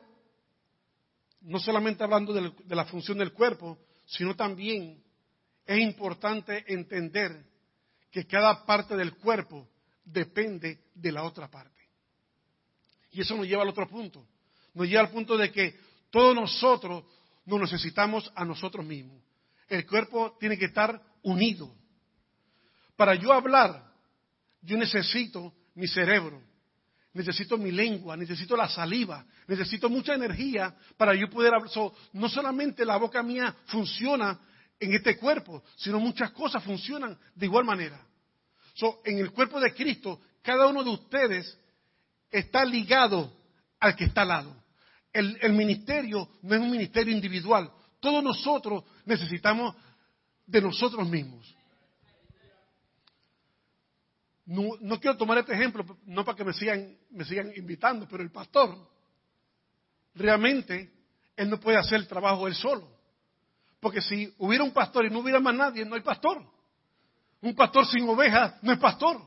no 1.43 1.59
solamente 1.59 2.03
hablando 2.03 2.33
de 2.33 2.75
la 2.75 2.85
función 2.85 3.17
del 3.17 3.33
cuerpo, 3.33 3.77
sino 4.05 4.35
también 4.35 5.03
es 5.65 5.79
importante 5.79 6.63
entender 6.67 7.45
que 8.11 8.25
cada 8.25 8.65
parte 8.65 8.95
del 8.95 9.15
cuerpo 9.17 9.67
depende 10.05 10.79
de 10.93 11.11
la 11.11 11.23
otra 11.23 11.49
parte. 11.49 11.81
Y 13.11 13.21
eso 13.21 13.35
nos 13.35 13.47
lleva 13.47 13.61
al 13.61 13.69
otro 13.69 13.87
punto. 13.87 14.25
Nos 14.73 14.87
lleva 14.87 15.01
al 15.01 15.11
punto 15.11 15.37
de 15.37 15.51
que 15.51 15.77
todos 16.09 16.35
nosotros 16.35 17.03
nos 17.45 17.59
necesitamos 17.59 18.31
a 18.35 18.43
nosotros 18.43 18.85
mismos. 18.85 19.21
El 19.67 19.85
cuerpo 19.85 20.35
tiene 20.39 20.57
que 20.57 20.65
estar 20.65 21.01
unido. 21.23 21.73
Para 22.95 23.15
yo 23.15 23.33
hablar, 23.33 23.91
yo 24.61 24.77
necesito 24.77 25.53
mi 25.75 25.87
cerebro, 25.87 26.41
necesito 27.13 27.57
mi 27.57 27.71
lengua, 27.71 28.17
necesito 28.17 28.55
la 28.55 28.67
saliva, 28.67 29.25
necesito 29.47 29.89
mucha 29.89 30.15
energía 30.15 30.75
para 30.97 31.15
yo 31.15 31.29
poder 31.29 31.53
hablar. 31.53 31.71
no 32.13 32.29
solamente 32.29 32.85
la 32.85 32.97
boca 32.97 33.21
mía 33.21 33.55
funciona 33.65 34.39
en 34.79 34.93
este 34.93 35.17
cuerpo, 35.17 35.63
sino 35.75 35.99
muchas 35.99 36.31
cosas 36.31 36.63
funcionan 36.63 37.17
de 37.35 37.45
igual 37.45 37.65
manera. 37.65 37.99
en 39.05 39.19
el 39.19 39.31
cuerpo 39.31 39.59
de 39.59 39.73
Cristo, 39.73 40.19
cada 40.41 40.67
uno 40.67 40.83
de 40.83 40.89
ustedes 40.89 41.57
está 42.31 42.65
ligado 42.65 43.31
al 43.79 43.95
que 43.95 44.05
está 44.05 44.23
al 44.23 44.27
lado. 44.29 44.63
el 45.13 45.53
ministerio 45.53 46.27
no 46.41 46.55
es 46.55 46.61
un 46.61 46.71
ministerio 46.71 47.13
individual. 47.13 47.71
Todos 47.99 48.23
nosotros 48.23 48.83
necesitamos 49.05 49.75
de 50.45 50.61
nosotros 50.61 51.07
mismos. 51.07 51.55
No, 54.45 54.99
quiero 54.99 55.15
tomar 55.15 55.37
este 55.37 55.53
ejemplo, 55.53 55.85
no 56.05 56.25
para 56.25 56.35
que 56.35 56.43
me 56.43 56.53
sigan, 56.53 56.97
me 57.11 57.23
sigan 57.23 57.51
invitando, 57.55 58.07
pero 58.09 58.23
el 58.23 58.31
pastor, 58.31 58.75
realmente, 60.15 60.91
él 61.35 61.49
no 61.49 61.59
puede 61.59 61.77
hacer 61.77 61.95
el 61.95 62.07
trabajo 62.07 62.47
él 62.47 62.55
solo. 62.55 62.89
Porque 63.79 64.01
si 64.01 64.33
hubiera 64.37 64.63
un 64.63 64.71
pastor 64.71 65.05
y 65.05 65.09
no 65.09 65.19
hubiera 65.19 65.39
más 65.39 65.55
nadie, 65.55 65.85
no 65.85 65.95
hay 65.95 66.01
pastor. 66.01 66.43
Un 67.41 67.55
pastor 67.55 67.85
sin 67.85 68.07
ovejas 68.07 68.55
no 68.61 68.71
es 68.71 68.79
pastor. 68.79 69.21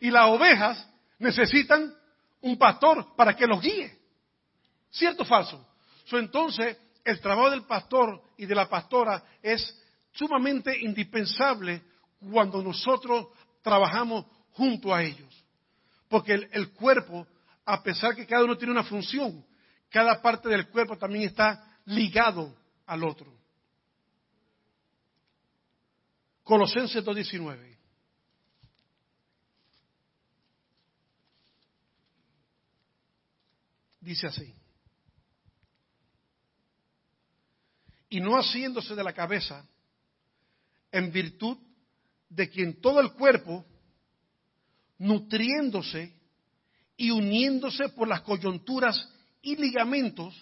Y 0.00 0.10
las 0.10 0.26
ovejas 0.28 0.88
necesitan 1.18 1.94
un 2.40 2.56
pastor 2.56 3.14
para 3.16 3.34
que 3.34 3.46
los 3.46 3.60
guíe. 3.60 3.96
¿Cierto 4.90 5.22
o 5.22 5.26
falso? 5.26 5.66
entonces, 6.12 6.76
el 7.04 7.20
trabajo 7.20 7.50
del 7.50 7.62
pastor 7.62 8.22
y 8.36 8.46
de 8.46 8.54
la 8.54 8.68
pastora 8.68 9.22
es 9.42 9.76
sumamente 10.12 10.76
indispensable 10.80 11.82
cuando 12.30 12.62
nosotros 12.62 13.28
trabajamos 13.62 14.24
junto 14.56 14.94
a 14.94 15.02
ellos. 15.02 15.44
Porque 16.08 16.32
el, 16.50 16.72
cuerpo, 16.72 17.26
a 17.64 17.82
pesar 17.82 18.14
que 18.14 18.26
cada 18.26 18.44
uno 18.44 18.56
tiene 18.56 18.72
una 18.72 18.84
función, 18.84 19.44
cada 19.90 20.20
parte 20.22 20.48
del 20.48 20.68
cuerpo 20.68 20.96
también 20.96 21.24
está 21.24 21.78
ligado 21.84 22.56
al 22.86 23.04
otro. 23.04 23.32
Colosenses 26.42 27.04
2.19. 27.04 27.76
Dice 34.00 34.28
así. 34.28 34.54
Y 38.08 38.20
no 38.20 38.36
haciéndose 38.36 38.94
de 38.94 39.02
la 39.02 39.12
cabeza, 39.12 39.66
en 40.92 41.10
virtud 41.10 41.58
de 42.28 42.48
quien 42.48 42.80
todo 42.80 43.00
el 43.00 43.12
cuerpo, 43.12 43.66
nutriéndose 44.98 46.12
y 46.96 47.10
uniéndose 47.10 47.90
por 47.90 48.08
las 48.08 48.22
coyunturas 48.22 49.08
y 49.42 49.56
ligamentos, 49.56 50.34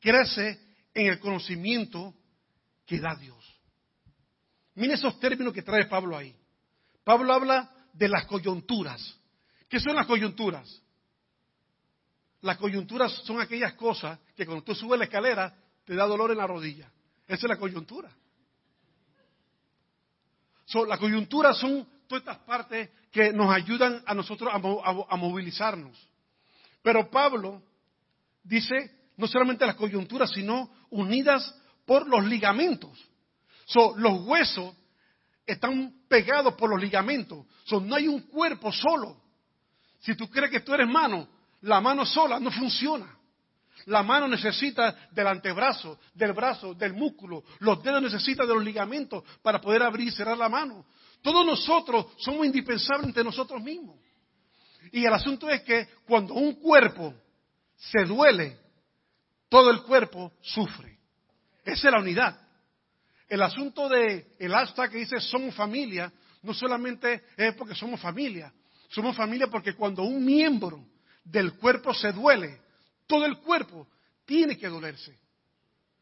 crece 0.00 0.60
en 0.92 1.06
el 1.06 1.18
conocimiento 1.18 2.14
que 2.86 3.00
da 3.00 3.14
Dios. 3.16 3.42
Mire 4.74 4.94
esos 4.94 5.18
términos 5.18 5.52
que 5.52 5.62
trae 5.62 5.86
Pablo 5.86 6.16
ahí. 6.16 6.34
Pablo 7.04 7.32
habla 7.32 7.70
de 7.92 8.08
las 8.08 8.26
coyunturas. 8.26 9.18
¿Qué 9.68 9.80
son 9.80 9.94
las 9.94 10.06
coyunturas? 10.06 10.82
Las 12.42 12.58
coyunturas 12.58 13.12
son 13.24 13.40
aquellas 13.40 13.74
cosas 13.74 14.18
que 14.36 14.44
cuando 14.44 14.64
tú 14.64 14.74
subes 14.74 14.98
la 14.98 15.04
escalera 15.04 15.56
te 15.84 15.94
da 15.94 16.06
dolor 16.06 16.30
en 16.30 16.38
la 16.38 16.46
rodilla. 16.46 16.90
Esa 17.26 17.46
es 17.46 17.48
la 17.48 17.56
coyuntura. 17.56 18.10
las 20.88 20.98
coyunturas 20.98 21.56
son 21.58 21.88
estas 22.16 22.38
partes 22.38 22.90
que 23.10 23.32
nos 23.32 23.52
ayudan 23.52 24.02
a 24.06 24.14
nosotros 24.14 24.50
a, 24.52 25.16
movilizarnos. 25.16 25.96
Pero 26.82 27.10
Pablo 27.10 27.62
dice 28.42 28.90
no 29.16 29.26
solamente 29.26 29.66
las 29.66 29.76
coyunturas, 29.76 30.30
sino 30.30 30.70
unidas 30.90 31.54
por 31.86 32.06
los 32.08 32.24
ligamentos. 32.24 32.98
los 33.96 34.22
huesos 34.26 34.74
están 35.46 36.02
pegados 36.08 36.54
por 36.54 36.70
los 36.70 36.80
ligamentos. 36.80 37.46
no 37.70 37.94
hay 37.94 38.08
un 38.08 38.20
cuerpo 38.22 38.72
solo. 38.72 39.20
Si 40.00 40.14
tú 40.14 40.28
crees 40.28 40.50
que 40.50 40.60
tú 40.60 40.74
eres 40.74 40.88
mano, 40.88 41.28
la 41.62 41.80
mano 41.80 42.04
sola 42.04 42.38
no 42.40 42.50
funciona. 42.50 43.16
La 43.86 44.02
mano 44.02 44.28
necesita 44.28 44.96
del 45.10 45.26
antebrazo, 45.26 45.98
del 46.14 46.32
brazo, 46.32 46.74
del 46.74 46.94
músculo. 46.94 47.44
Los 47.58 47.82
dedos 47.82 48.02
necesitan 48.02 48.46
de 48.46 48.54
los 48.54 48.64
ligamentos 48.64 49.24
para 49.42 49.60
poder 49.60 49.82
abrir 49.82 50.08
y 50.08 50.12
cerrar 50.12 50.38
la 50.38 50.48
mano. 50.48 50.86
Todos 51.24 51.46
nosotros 51.46 52.08
somos 52.18 52.44
indispensables 52.44 53.06
entre 53.06 53.24
nosotros 53.24 53.62
mismos. 53.62 53.96
Y 54.92 55.06
el 55.06 55.14
asunto 55.14 55.48
es 55.48 55.62
que 55.62 55.88
cuando 56.06 56.34
un 56.34 56.56
cuerpo 56.56 57.14
se 57.76 58.04
duele, 58.04 58.58
todo 59.48 59.70
el 59.70 59.80
cuerpo 59.84 60.34
sufre. 60.42 60.98
Esa 61.64 61.88
es 61.88 61.94
la 61.94 62.00
unidad. 62.00 62.38
El 63.26 63.40
asunto 63.40 63.88
de 63.88 64.36
el 64.38 64.52
hashtag 64.52 64.90
que 64.90 64.98
dice 64.98 65.18
somos 65.18 65.54
familia, 65.54 66.12
no 66.42 66.52
solamente 66.52 67.24
es 67.38 67.54
porque 67.54 67.74
somos 67.74 67.98
familia, 68.00 68.52
somos 68.90 69.16
familia 69.16 69.46
porque 69.46 69.74
cuando 69.74 70.02
un 70.02 70.22
miembro 70.22 70.84
del 71.24 71.54
cuerpo 71.54 71.94
se 71.94 72.12
duele, 72.12 72.60
todo 73.06 73.24
el 73.24 73.38
cuerpo 73.38 73.88
tiene 74.26 74.58
que 74.58 74.68
dolerse. 74.68 75.18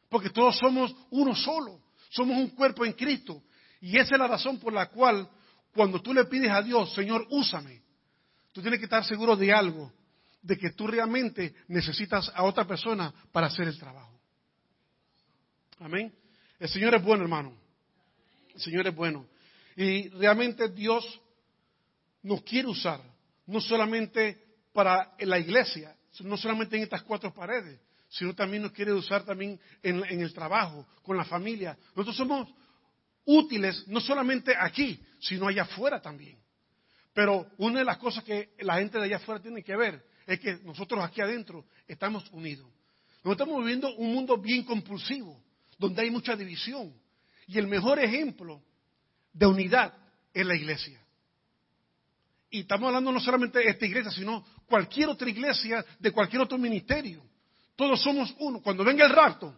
Porque 0.09 0.31
todos 0.31 0.59
somos 0.59 0.93
uno 1.11 1.33
solo, 1.37 1.81
somos 2.11 2.37
un 2.37 2.49
cuerpo 2.49 2.85
en 2.85 2.95
Cristo. 2.95 3.45
Y 3.83 3.99
esa 3.99 4.15
es 4.15 4.19
la 4.21 4.29
razón 4.29 4.59
por 4.61 4.73
la 4.73 4.87
cual 4.87 5.29
cuando 5.75 6.01
tú 6.01 6.15
le 6.15 6.25
pides 6.27 6.51
a 6.51 6.63
Dios, 6.63 6.95
Señor, 6.95 7.27
úsame, 7.31 7.83
tú 8.53 8.63
tienes 8.63 8.79
que 8.79 8.85
estar 8.85 9.05
seguro 9.05 9.35
de 9.35 9.53
algo, 9.53 9.93
de 10.41 10.57
que 10.57 10.71
tú 10.71 10.87
realmente 10.87 11.53
necesitas 11.67 12.31
a 12.33 12.45
otra 12.45 12.65
persona 12.65 13.13
para 13.33 13.49
hacer 13.49 13.67
el 13.67 13.77
trabajo. 13.77 14.19
Amén. 15.81 16.15
El 16.61 16.69
Señor 16.69 16.95
es 16.95 17.03
bueno, 17.03 17.25
hermano. 17.25 17.57
El 18.55 18.61
Señor 18.61 18.87
es 18.87 18.95
bueno. 18.95 19.27
Y 19.75 20.11
realmente 20.11 20.69
Dios 20.69 21.21
nos 22.23 22.43
quiere 22.43 22.69
usar, 22.69 23.01
no 23.47 23.61
solamente 23.61 24.41
para 24.73 25.13
la 25.19 25.41
iglesia, 25.41 25.97
no 26.21 26.37
solamente 26.37 26.77
en 26.77 26.85
estas 26.85 27.03
cuatro 27.03 27.35
paredes, 27.35 27.81
sino 28.09 28.33
también 28.33 28.63
nos 28.63 28.73
quiere 28.73 28.93
usar 28.93 29.25
también 29.25 29.59
en, 29.83 30.21
el 30.21 30.33
trabajo, 30.33 30.87
con 31.03 31.17
la 31.17 31.25
familia. 31.25 31.77
Nosotros 31.97 32.17
somos 32.17 32.49
útiles 33.25 33.87
no 33.89 34.01
solamente 34.01 34.55
aquí, 34.59 35.01
sino 35.21 35.49
allá 35.49 35.63
afuera 35.63 36.01
también. 36.01 36.39
Pero 37.15 37.47
una 37.59 37.81
de 37.81 37.85
las 37.85 37.99
cosas 37.99 38.25
que 38.25 38.55
la 38.61 38.77
gente 38.77 38.99
de 38.99 39.05
allá 39.05 39.17
afuera 39.17 39.41
tiene 39.41 39.63
que 39.63 39.77
ver 39.77 40.05
es 40.27 40.41
que 40.41 40.55
nosotros 40.65 41.05
aquí 41.05 41.21
adentro 41.21 41.67
estamos 41.87 42.29
unidos. 42.33 42.67
Nosotros 43.23 43.49
estamos 43.49 43.59
viviendo 43.65 43.95
un 43.97 44.13
mundo 44.15 44.39
bien 44.39 44.65
compulsivo, 44.65 45.43
donde 45.79 46.03
hay 46.03 46.11
mucha 46.11 46.35
división. 46.35 46.93
Y 47.47 47.59
el 47.59 47.67
mejor 47.67 47.99
ejemplo 47.99 48.63
de 49.33 49.47
unidad 49.47 49.95
es 50.33 50.47
la 50.47 50.57
iglesia. 50.57 51.01
Y 52.51 52.61
estamos 52.61 52.89
hablando 52.89 53.13
no 53.13 53.21
solamente 53.21 53.59
de 53.59 53.71
esta 53.71 53.87
iglesia, 53.87 54.11
sino 54.11 54.45
cualquier 54.67 55.09
otra 55.09 55.29
iglesia 55.29 55.85
de 55.99 56.11
cualquier 56.13 56.43
otro 56.43 56.59
ministerio. 56.59 57.23
Todos 57.77 58.03
somos 58.03 58.35
uno. 58.39 58.61
Cuando 58.61 58.85
venga 58.85 59.05
el 59.07 59.13
rapto, 59.13 59.55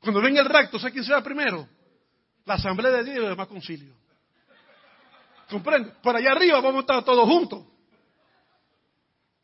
cuando 0.00 0.20
venga 0.20 0.40
el 0.40 0.48
rapto, 0.48 0.78
¿sabe 0.78 0.92
quién 0.92 1.04
será 1.04 1.22
primero? 1.22 1.68
La 2.44 2.54
asamblea 2.54 2.90
de 2.90 3.04
Dios 3.04 3.16
y 3.16 3.20
el 3.20 3.28
demás 3.28 3.48
concilio. 3.48 3.94
¿Comprende? 5.48 5.92
Por 6.02 6.16
allá 6.16 6.32
arriba 6.32 6.60
vamos 6.60 6.78
a 6.78 6.80
estar 6.80 7.04
todos 7.04 7.28
juntos. 7.28 7.66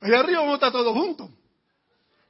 Allá 0.00 0.20
arriba 0.20 0.40
vamos 0.40 0.54
a 0.54 0.56
estar 0.56 0.72
todos 0.72 0.94
juntos. 0.94 1.30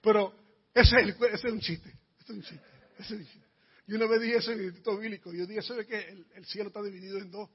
Pero 0.00 0.34
ese 0.74 0.96
es, 1.00 1.44
un 1.44 1.60
chiste. 1.60 1.92
es 2.20 2.30
un 2.30 2.42
chiste. 2.42 2.66
Ese 2.98 3.14
es 3.14 3.20
un 3.20 3.26
chiste. 3.26 3.48
Yo 3.86 3.96
una 3.96 4.06
vez 4.06 4.20
dije 4.20 4.36
eso 4.36 4.52
en 4.52 4.58
el 4.58 4.64
Instituto 4.66 4.98
Bíblico. 4.98 5.32
Yo 5.32 5.46
dije, 5.46 5.62
¿sabe 5.62 5.86
qué? 5.86 6.24
el 6.34 6.44
cielo 6.46 6.68
está 6.68 6.82
dividido 6.82 7.18
en 7.18 7.30
dos. 7.30 7.48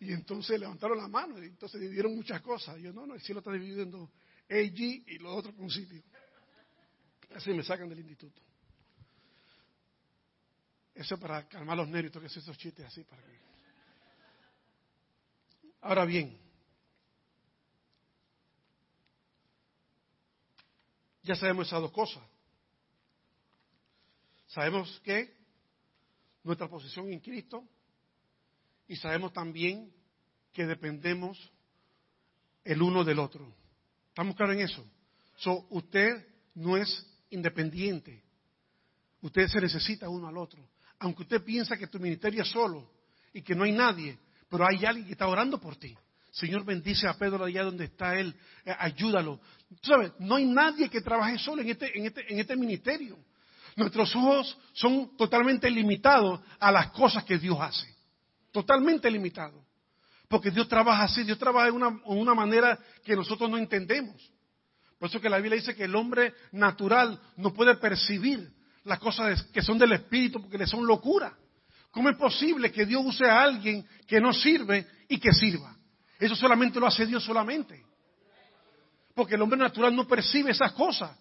Y 0.00 0.12
entonces 0.12 0.58
levantaron 0.60 0.98
la 0.98 1.08
mano 1.08 1.42
y 1.42 1.46
entonces 1.46 1.80
dividieron 1.80 2.14
muchas 2.14 2.40
cosas. 2.40 2.78
yo, 2.78 2.92
no, 2.92 3.06
no, 3.06 3.14
el 3.14 3.20
cielo 3.20 3.40
está 3.40 3.52
dividido 3.52 3.82
en 3.82 3.90
dos. 3.90 4.10
AG 4.50 4.80
y 4.80 5.18
los 5.18 5.36
otros 5.36 5.54
principios. 5.54 6.04
Así 7.34 7.52
me 7.52 7.62
sacan 7.62 7.88
del 7.88 7.98
instituto. 7.98 8.40
Eso 10.98 11.14
es 11.14 11.20
para 11.20 11.46
calmar 11.46 11.76
los 11.76 11.86
nervios, 11.86 12.12
que 12.12 12.26
esos 12.26 12.58
chistes 12.58 12.84
así 12.84 13.04
para 13.04 13.22
que. 13.22 13.38
Ahora 15.82 16.04
bien, 16.04 16.36
ya 21.22 21.36
sabemos 21.36 21.68
esas 21.68 21.82
dos 21.82 21.92
cosas. 21.92 22.24
Sabemos 24.48 25.00
que 25.04 25.36
nuestra 26.42 26.66
posición 26.66 27.12
en 27.12 27.20
Cristo 27.20 27.64
y 28.88 28.96
sabemos 28.96 29.32
también 29.32 29.94
que 30.52 30.66
dependemos 30.66 31.38
el 32.64 32.82
uno 32.82 33.04
del 33.04 33.20
otro. 33.20 33.54
¿Estamos 34.08 34.34
claros 34.34 34.56
en 34.56 34.62
eso? 34.62 34.84
So, 35.36 35.64
usted 35.70 36.26
no 36.56 36.76
es 36.76 37.06
independiente. 37.30 38.24
Usted 39.22 39.46
se 39.46 39.60
necesita 39.60 40.08
uno 40.08 40.26
al 40.26 40.36
otro. 40.36 40.68
Aunque 41.00 41.22
usted 41.22 41.42
piensa 41.42 41.76
que 41.76 41.86
tu 41.86 41.98
ministerio 41.98 42.42
es 42.42 42.48
solo 42.50 42.90
y 43.32 43.42
que 43.42 43.54
no 43.54 43.64
hay 43.64 43.72
nadie, 43.72 44.18
pero 44.48 44.66
hay 44.66 44.84
alguien 44.84 45.06
que 45.06 45.12
está 45.12 45.28
orando 45.28 45.60
por 45.60 45.76
ti. 45.76 45.96
Señor, 46.30 46.64
bendice 46.64 47.08
a 47.08 47.14
Pedro 47.14 47.44
allá 47.44 47.64
donde 47.64 47.86
está 47.86 48.18
él, 48.18 48.34
eh, 48.64 48.74
ayúdalo. 48.78 49.40
¿Sabes? 49.82 50.12
No 50.18 50.36
hay 50.36 50.46
nadie 50.46 50.88
que 50.88 51.00
trabaje 51.00 51.38
solo 51.38 51.62
en 51.62 51.70
este, 51.70 51.98
en, 51.98 52.06
este, 52.06 52.32
en 52.32 52.38
este 52.38 52.56
ministerio. 52.56 53.18
Nuestros 53.76 54.14
ojos 54.16 54.58
son 54.72 55.16
totalmente 55.16 55.70
limitados 55.70 56.40
a 56.58 56.72
las 56.72 56.90
cosas 56.90 57.24
que 57.24 57.38
Dios 57.38 57.58
hace 57.60 57.98
totalmente 58.52 59.10
limitado. 59.10 59.64
Porque 60.28 60.50
Dios 60.50 60.68
trabaja 60.68 61.04
así, 61.04 61.22
Dios 61.22 61.38
trabaja 61.38 61.66
de 61.66 61.72
una, 61.72 62.00
una 62.04 62.34
manera 62.34 62.78
que 63.04 63.16
nosotros 63.16 63.48
no 63.48 63.56
entendemos. 63.56 64.30
Por 64.98 65.08
eso 65.08 65.20
que 65.20 65.30
la 65.30 65.38
Biblia 65.38 65.56
dice 65.56 65.74
que 65.74 65.84
el 65.84 65.94
hombre 65.94 66.34
natural 66.52 67.20
no 67.36 67.54
puede 67.54 67.76
percibir 67.76 68.52
las 68.88 68.98
cosas 68.98 69.42
que 69.44 69.62
son 69.62 69.78
del 69.78 69.92
Espíritu 69.92 70.40
porque 70.40 70.58
le 70.58 70.66
son 70.66 70.86
locura. 70.86 71.36
¿Cómo 71.90 72.08
es 72.10 72.16
posible 72.16 72.72
que 72.72 72.86
Dios 72.86 73.02
use 73.04 73.26
a 73.26 73.42
alguien 73.42 73.86
que 74.06 74.20
no 74.20 74.32
sirve 74.32 74.86
y 75.08 75.18
que 75.18 75.32
sirva? 75.32 75.76
Eso 76.18 76.34
solamente 76.34 76.80
lo 76.80 76.86
hace 76.86 77.06
Dios 77.06 77.24
solamente. 77.24 77.84
Porque 79.14 79.34
el 79.34 79.42
hombre 79.42 79.58
natural 79.58 79.94
no 79.94 80.06
percibe 80.06 80.50
esas 80.50 80.72
cosas. 80.72 81.16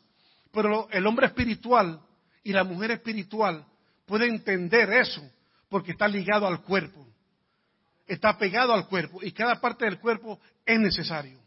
Pero 0.52 0.88
el 0.92 1.06
hombre 1.06 1.28
espiritual 1.28 2.00
y 2.44 2.54
la 2.54 2.64
mujer 2.64 2.92
espiritual 2.92 3.66
puede 4.06 4.28
entender 4.28 4.92
eso 4.94 5.22
porque 5.70 5.92
está 5.92 6.08
ligado 6.08 6.48
al 6.48 6.62
cuerpo 6.62 7.08
está 8.08 8.38
pegado 8.38 8.74
al 8.74 8.88
cuerpo 8.88 9.20
y 9.22 9.32
cada 9.32 9.60
parte 9.60 9.86
del 9.86 10.00
cuerpo 10.00 10.40
es 10.66 10.80
necesario 10.80 11.40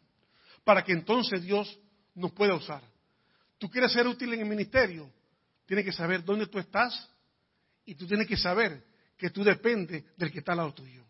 para 0.63 0.85
que 0.85 0.93
entonces 0.93 1.43
Dios 1.43 1.79
nos 2.15 2.33
pueda 2.33 2.55
usar. 2.55 2.83
Tú 3.59 3.71
quieres 3.71 3.93
ser 3.93 4.07
útil 4.07 4.33
en 4.35 4.41
el 4.41 4.47
ministerio, 4.47 5.11
tienes 5.71 5.85
que 5.85 5.93
saber 5.93 6.25
dónde 6.25 6.49
tú 6.49 6.59
estás 6.59 7.09
y 7.85 7.95
tú 7.95 8.05
tienes 8.05 8.27
que 8.27 8.37
saber 8.37 8.85
que 9.17 9.31
tú 9.31 9.45
dependes 9.45 10.05
del 10.17 10.33
que 10.33 10.41
está 10.41 10.51
al 10.51 10.59
lado 10.59 10.75
tuyo. 10.75 11.07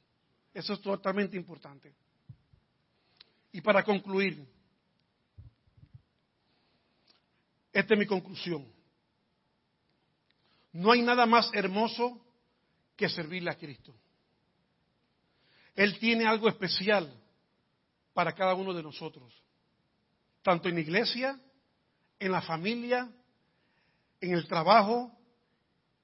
Eso 0.52 0.74
es 0.74 0.82
totalmente 0.82 1.34
importante. 1.34 1.94
Y 3.52 3.62
para 3.62 3.82
concluir, 3.82 4.46
esta 7.72 7.94
es 7.94 7.98
mi 7.98 8.04
conclusión. 8.04 8.70
No 10.74 10.92
hay 10.92 11.00
nada 11.00 11.24
más 11.24 11.50
hermoso 11.54 12.22
que 12.96 13.08
servirle 13.08 13.50
a 13.52 13.56
Cristo. 13.56 13.94
Él 15.74 15.98
tiene 15.98 16.26
algo 16.26 16.50
especial 16.50 17.10
para 18.12 18.34
cada 18.34 18.52
uno 18.52 18.74
de 18.74 18.82
nosotros, 18.82 19.32
tanto 20.42 20.68
en 20.68 20.74
la 20.74 20.82
iglesia, 20.82 21.40
en 22.18 22.30
la 22.30 22.42
familia, 22.42 23.10
en 24.20 24.34
el 24.34 24.46
trabajo 24.46 25.12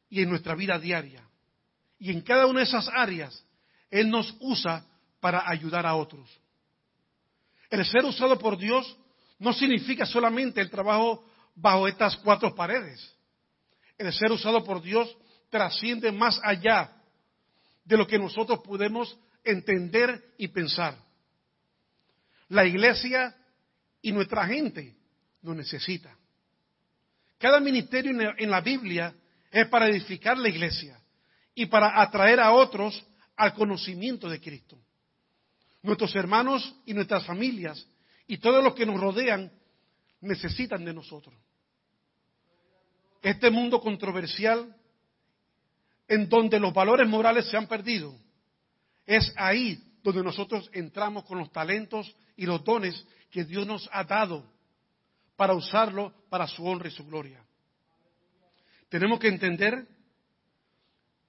y 0.09 0.23
en 0.23 0.29
nuestra 0.29 0.55
vida 0.55 0.79
diaria. 0.79 1.23
Y 1.99 2.11
en 2.11 2.21
cada 2.21 2.47
una 2.47 2.61
de 2.61 2.67
esas 2.67 2.89
áreas, 2.89 3.45
Él 3.91 4.11
nos 4.11 4.35
usa 4.41 4.87
para 5.21 5.49
ayudar 5.49 5.87
a 5.87 5.95
otros. 5.95 6.29
El 7.71 7.85
ser 7.85 8.05
usado 8.05 8.39
por 8.39 8.57
Dios 8.57 8.97
no 9.39 9.53
significa 9.53 10.07
solamente 10.07 10.61
el 10.61 10.71
trabajo 10.71 11.25
bajo 11.55 11.89
estas 11.89 12.17
cuatro 12.19 12.55
paredes. 12.55 13.15
El 13.99 14.13
ser 14.13 14.31
usado 14.31 14.63
por 14.65 14.83
Dios 14.83 15.17
trasciende 15.51 16.13
más 16.13 16.41
allá 16.43 16.93
de 17.85 17.97
lo 17.97 18.07
que 18.07 18.19
nosotros 18.19 18.61
podemos 18.61 19.19
entender 19.45 20.35
y 20.39 20.49
pensar. 20.49 20.97
La 22.49 22.65
iglesia 22.65 23.37
y 24.03 24.13
nuestra 24.13 24.47
gente 24.47 24.97
nos 25.43 25.57
necesita. 25.57 26.17
Cada 27.39 27.61
ministerio 27.61 28.35
en 28.39 28.51
la 28.51 28.61
Biblia 28.61 29.15
es 29.51 29.67
para 29.69 29.89
edificar 29.89 30.39
la 30.39 30.49
iglesia 30.49 30.99
y 31.55 31.67
para 31.67 32.01
atraer 32.01 32.41
a 32.41 32.53
otros 32.53 33.05
al 33.37 33.55
conocimiento 33.55 34.29
de 34.29 34.41
Cristo. 34.41 34.79
Nuestros 35.83 36.15
hermanos 36.15 36.75
y 36.87 36.95
nuestras 36.95 37.25
familias 37.27 37.87
y 38.27 38.39
todos 38.39 38.65
los 38.65 38.75
que 38.75 38.87
nos 38.87 39.01
rodean 39.01 39.53
necesitan 40.21 40.85
de 40.85 40.95
nosotros. 40.95 41.35
Este 43.23 43.51
mundo 43.51 43.81
controversial 43.81 44.75
en 46.09 46.29
donde 46.29 46.59
los 46.59 46.73
valores 46.73 47.07
morales 47.09 47.49
se 47.49 47.57
han 47.57 47.67
perdido, 47.67 48.15
es 49.05 49.33
ahí 49.37 49.83
donde 50.03 50.23
nosotros 50.23 50.71
entramos 50.73 51.25
con 51.25 51.39
los 51.39 51.51
talentos 51.51 52.15
y 52.37 52.47
los 52.47 52.63
dones 52.65 53.05
que 53.31 53.45
Dios 53.45 53.67
nos 53.67 53.89
ha 53.93 54.05
dado 54.05 54.56
para 55.37 55.55
usarlo 55.55 56.13
para 56.29 56.47
su 56.47 56.67
honra 56.67 56.89
y 56.89 56.93
su 56.93 57.07
gloria. 57.07 57.45
Tenemos 58.89 59.19
que 59.19 59.29
entender 59.29 59.87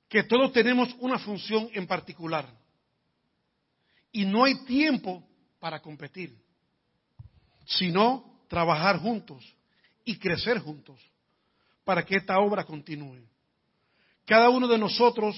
que 0.08 0.24
todos 0.24 0.54
tenemos 0.54 0.96
una 1.00 1.20
función 1.20 1.70
en 1.74 1.86
particular 1.86 2.48
y 4.12 4.26
no 4.26 4.46
hay 4.46 4.64
tiempo 4.66 5.28
para 5.60 5.82
competir, 5.82 6.38
sino 7.66 8.42
trabajar 8.48 9.00
juntos 9.00 9.44
y 10.06 10.18
crecer 10.18 10.60
juntos 10.60 11.02
para 11.84 12.06
que 12.06 12.16
esta 12.16 12.40
obra 12.40 12.64
continúe. 12.64 13.28
Cada 14.26 14.50
uno 14.50 14.68
de 14.68 14.78
nosotros 14.78 15.36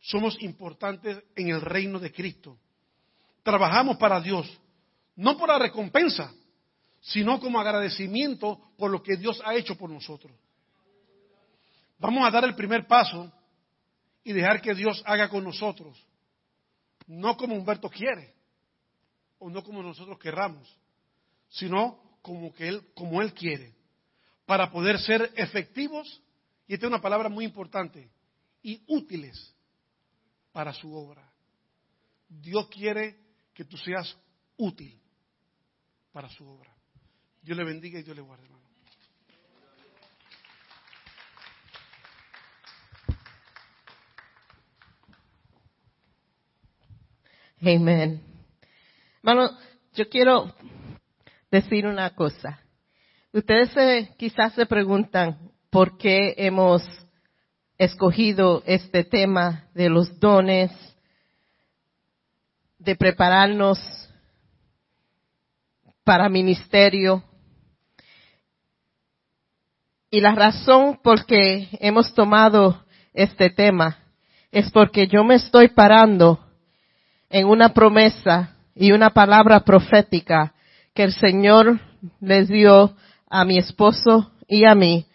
somos 0.00 0.40
importantes 0.42 1.22
en 1.36 1.48
el 1.48 1.60
reino 1.60 1.98
de 1.98 2.12
Cristo. 2.12 2.58
Trabajamos 3.42 3.96
para 3.96 4.20
Dios, 4.20 4.46
no 5.16 5.36
por 5.36 5.48
la 5.48 5.58
recompensa, 5.58 6.32
sino 7.00 7.40
como 7.40 7.60
agradecimiento 7.60 8.72
por 8.76 8.90
lo 8.90 9.02
que 9.02 9.16
Dios 9.16 9.40
ha 9.44 9.54
hecho 9.54 9.76
por 9.76 9.90
nosotros. 9.90 10.32
Vamos 11.98 12.26
a 12.26 12.30
dar 12.30 12.44
el 12.44 12.54
primer 12.54 12.86
paso 12.86 13.32
y 14.24 14.32
dejar 14.32 14.60
que 14.60 14.74
Dios 14.74 15.02
haga 15.06 15.28
con 15.28 15.44
nosotros, 15.44 15.98
no 17.06 17.36
como 17.36 17.56
Humberto 17.56 17.88
quiere 17.90 18.34
o 19.38 19.50
no 19.50 19.62
como 19.62 19.82
nosotros 19.82 20.18
querramos, 20.18 20.68
sino 21.48 21.98
como, 22.22 22.52
que 22.52 22.68
él, 22.68 22.92
como 22.94 23.20
Él 23.22 23.32
quiere, 23.32 23.74
para 24.46 24.70
poder 24.70 24.98
ser 24.98 25.32
efectivos, 25.36 26.20
y 26.66 26.74
esta 26.74 26.86
es 26.86 26.90
una 26.90 27.00
palabra 27.00 27.28
muy 27.28 27.44
importante, 27.44 28.10
y 28.62 28.82
útiles 28.86 29.54
para 30.52 30.72
su 30.72 30.94
obra. 30.94 31.30
Dios 32.28 32.68
quiere 32.68 33.18
que 33.54 33.64
tú 33.64 33.76
seas 33.78 34.16
útil 34.56 35.00
para 36.12 36.28
su 36.28 36.46
obra. 36.46 36.79
Dios 37.42 37.56
le 37.56 37.64
bendiga 37.64 37.98
y 37.98 38.02
Dios 38.02 38.14
le 38.14 38.22
guarde, 38.22 38.44
hermano. 38.44 38.60
Amén. 47.62 48.22
Hermano, 49.22 49.58
yo 49.94 50.08
quiero 50.08 50.54
decir 51.50 51.86
una 51.86 52.14
cosa. 52.14 52.60
Ustedes 53.32 54.08
quizás 54.16 54.54
se 54.54 54.66
preguntan 54.66 55.50
por 55.70 55.98
qué 55.98 56.34
hemos 56.36 56.82
escogido 57.78 58.62
este 58.66 59.04
tema 59.04 59.68
de 59.74 59.88
los 59.88 60.18
dones, 60.18 60.70
de 62.78 62.96
prepararnos 62.96 63.78
para 66.04 66.28
ministerio. 66.28 67.22
Y 70.10 70.20
la 70.20 70.34
razón 70.34 70.98
por 71.02 71.24
que 71.24 71.68
hemos 71.80 72.12
tomado 72.14 72.84
este 73.14 73.48
tema 73.48 73.98
es 74.50 74.68
porque 74.72 75.06
yo 75.06 75.22
me 75.22 75.36
estoy 75.36 75.68
parando 75.68 76.40
en 77.28 77.46
una 77.46 77.68
promesa 77.68 78.56
y 78.74 78.90
una 78.90 79.10
palabra 79.10 79.60
profética 79.60 80.52
que 80.94 81.04
el 81.04 81.12
Señor 81.12 81.80
les 82.20 82.48
dio 82.48 82.96
a 83.28 83.44
mi 83.44 83.58
esposo 83.58 84.32
y 84.48 84.64
a 84.64 84.74
mí 84.74 85.06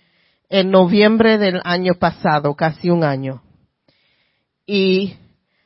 en 0.47 0.71
noviembre 0.71 1.37
del 1.37 1.59
año 1.65 1.95
pasado, 1.95 2.55
casi 2.55 2.89
un 2.89 3.03
año. 3.03 3.41
Y 4.65 5.17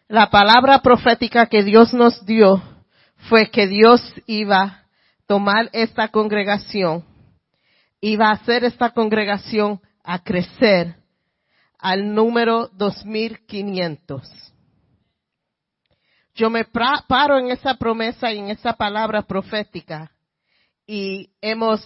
la 0.08 0.32
palabra 0.32 0.80
profética 0.80 1.46
que 1.46 1.64
Dios 1.64 1.94
nos 1.94 2.26
dio 2.26 2.64
fue 3.30 3.52
que 3.52 3.68
Dios 3.68 4.02
iba 4.26 4.62
a 4.64 4.84
tomar 5.28 5.70
esta 5.72 6.08
congregación, 6.08 7.04
iba 8.02 8.30
a 8.30 8.34
hacer 8.34 8.64
esta 8.64 8.92
congregación 8.92 9.82
a 10.04 10.24
crecer 10.24 10.96
al 11.78 12.14
número 12.14 12.68
2500 12.74 14.50
yo 16.40 16.50
me 16.50 16.64
paro 16.64 17.38
en 17.38 17.52
esa 17.52 17.74
promesa 17.76 18.32
y 18.32 18.40
en 18.40 18.50
esa 18.50 18.72
palabra 18.72 19.24
profética 19.24 20.10
y 20.88 21.32
hemos 21.42 21.82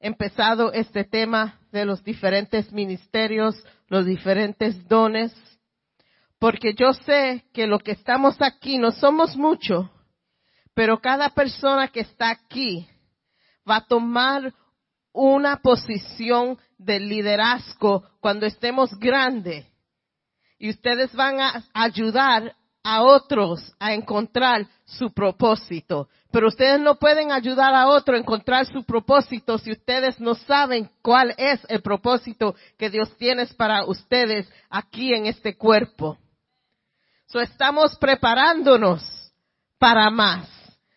empezado 0.00 0.72
este 0.72 1.04
tema 1.04 1.60
de 1.70 1.84
los 1.84 2.02
diferentes 2.02 2.72
ministerios, 2.72 3.54
los 3.86 4.04
diferentes 4.04 4.88
dones, 4.88 5.32
porque 6.40 6.74
yo 6.74 6.92
sé 6.92 7.44
que 7.54 7.68
lo 7.68 7.78
que 7.78 7.92
estamos 7.92 8.42
aquí 8.42 8.76
no 8.76 8.90
somos 8.90 9.36
muchos, 9.36 9.88
pero 10.74 11.00
cada 11.00 11.30
persona 11.30 11.86
que 11.86 12.00
está 12.00 12.30
aquí 12.30 12.88
va 13.70 13.76
a 13.76 13.86
tomar 13.86 14.52
una 15.12 15.58
posición 15.58 16.58
de 16.78 17.00
liderazgo 17.00 18.04
cuando 18.20 18.46
estemos 18.46 18.98
grandes. 18.98 19.66
Y 20.58 20.70
ustedes 20.70 21.12
van 21.14 21.40
a 21.40 21.64
ayudar 21.74 22.54
a 22.84 23.02
otros 23.02 23.74
a 23.78 23.94
encontrar 23.94 24.66
su 24.84 25.12
propósito. 25.12 26.08
Pero 26.32 26.48
ustedes 26.48 26.80
no 26.80 26.96
pueden 26.96 27.30
ayudar 27.30 27.74
a 27.74 27.88
otro 27.88 28.16
a 28.16 28.18
encontrar 28.18 28.66
su 28.66 28.84
propósito 28.84 29.58
si 29.58 29.72
ustedes 29.72 30.18
no 30.20 30.34
saben 30.34 30.90
cuál 31.02 31.34
es 31.36 31.60
el 31.68 31.82
propósito 31.82 32.54
que 32.78 32.90
Dios 32.90 33.16
tiene 33.16 33.46
para 33.56 33.84
ustedes 33.84 34.50
aquí 34.70 35.14
en 35.14 35.26
este 35.26 35.56
cuerpo. 35.56 36.18
So 37.26 37.40
estamos 37.40 37.96
preparándonos 37.96 39.32
para 39.78 40.10
más. 40.10 40.48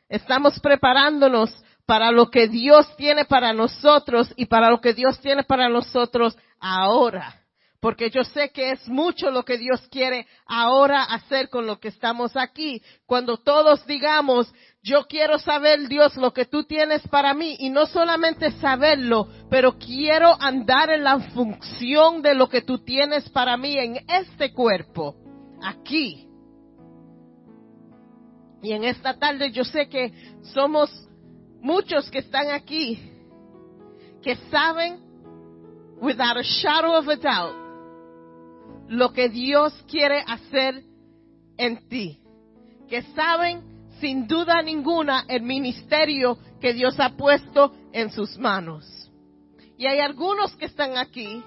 Estamos 0.09 0.59
preparándonos 0.59 1.51
para 1.85 2.11
lo 2.11 2.29
que 2.29 2.47
Dios 2.47 2.87
tiene 2.97 3.25
para 3.25 3.53
nosotros 3.53 4.33
y 4.35 4.45
para 4.45 4.69
lo 4.69 4.81
que 4.81 4.93
Dios 4.93 5.19
tiene 5.19 5.43
para 5.43 5.69
nosotros 5.69 6.37
ahora 6.59 7.45
porque 7.85 8.09
yo 8.09 8.23
sé 8.23 8.49
que 8.49 8.71
es 8.71 8.87
mucho 8.87 9.29
lo 9.29 9.45
que 9.45 9.59
Dios 9.59 9.79
quiere 9.91 10.25
ahora 10.47 11.03
hacer 11.03 11.49
con 11.49 11.67
lo 11.67 11.79
que 11.79 11.89
estamos 11.89 12.35
aquí. 12.35 12.81
Cuando 13.05 13.37
todos 13.37 13.85
digamos, 13.85 14.51
yo 14.81 15.05
quiero 15.07 15.37
saber 15.37 15.87
Dios 15.87 16.17
lo 16.17 16.33
que 16.33 16.45
tú 16.45 16.63
tienes 16.63 17.07
para 17.09 17.35
mí 17.35 17.57
y 17.59 17.69
no 17.69 17.85
solamente 17.85 18.49
saberlo, 18.53 19.27
pero 19.51 19.77
quiero 19.77 20.35
andar 20.41 20.89
en 20.89 21.03
la 21.03 21.19
función 21.19 22.23
de 22.23 22.33
lo 22.33 22.49
que 22.49 22.63
tú 22.63 22.83
tienes 22.83 23.29
para 23.29 23.55
mí 23.55 23.77
en 23.77 24.03
este 24.09 24.51
cuerpo, 24.51 25.15
aquí. 25.61 26.27
Y 28.63 28.71
en 28.71 28.83
esta 28.83 29.19
tarde 29.19 29.51
yo 29.51 29.63
sé 29.63 29.89
que 29.89 30.11
somos 30.55 30.89
muchos 31.65 32.11
que 32.11 32.19
están 32.19 32.51
aquí 32.51 32.99
que 34.21 34.35
saben 34.51 34.99
without 35.99 36.37
a 36.37 36.43
shadow 36.43 36.99
of 36.99 37.07
a 37.07 37.15
doubt 37.15 37.55
lo 38.87 39.11
que 39.11 39.29
Dios 39.29 39.73
quiere 39.89 40.23
hacer 40.27 40.83
en 41.57 41.89
ti. 41.89 42.19
Que 42.87 43.01
saben 43.15 43.63
sin 43.99 44.27
duda 44.27 44.61
ninguna 44.61 45.25
el 45.27 45.41
ministerio 45.41 46.37
que 46.61 46.73
Dios 46.73 46.99
ha 46.99 47.17
puesto 47.17 47.73
en 47.91 48.11
sus 48.11 48.37
manos. 48.37 48.85
Y 49.75 49.87
hay 49.87 50.01
algunos 50.01 50.55
que 50.57 50.65
están 50.65 50.97
aquí 50.97 51.43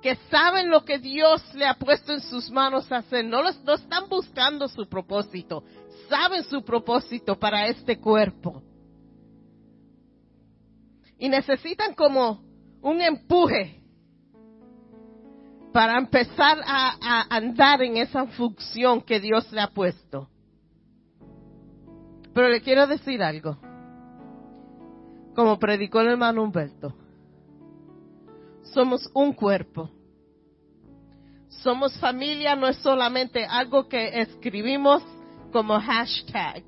que 0.00 0.14
saben 0.30 0.70
lo 0.70 0.84
que 0.84 1.00
Dios 1.00 1.42
le 1.54 1.66
ha 1.66 1.74
puesto 1.74 2.12
en 2.12 2.20
sus 2.20 2.48
manos 2.48 2.90
a 2.92 2.98
hacer. 2.98 3.24
No, 3.24 3.42
los, 3.42 3.56
están 3.56 4.08
buscando 4.08 4.68
su 4.68 4.88
propósito, 4.88 5.64
saben 6.08 6.44
su 6.44 6.62
propósito 6.62 7.36
para 7.36 7.66
este 7.66 7.98
cuerpo. 7.98 8.62
Y 11.18 11.28
necesitan 11.28 11.94
como 11.94 12.42
un 12.80 13.00
empuje 13.00 13.78
para 15.72 15.98
empezar 15.98 16.58
a, 16.64 17.26
andar 17.28 17.82
en 17.82 17.96
esa 17.98 18.26
función 18.26 19.02
que 19.02 19.20
Dios 19.20 19.50
le 19.52 19.60
ha 19.60 19.68
puesto. 19.68 20.28
Pero 22.34 22.48
le 22.48 22.60
quiero 22.60 22.86
decir 22.86 23.22
algo. 23.22 23.58
Como 25.34 25.58
predicó 25.58 26.00
el 26.00 26.08
hermano 26.08 26.42
Humberto, 26.42 26.94
somos 28.62 29.08
un 29.14 29.32
cuerpo. 29.32 29.90
Somos 31.48 31.98
familia, 31.98 32.54
no 32.54 32.66
es 32.66 32.76
solamente 32.78 33.44
algo 33.44 33.88
que 33.88 34.20
escribimos 34.20 35.02
como 35.52 35.80
hashtag. 35.80 36.64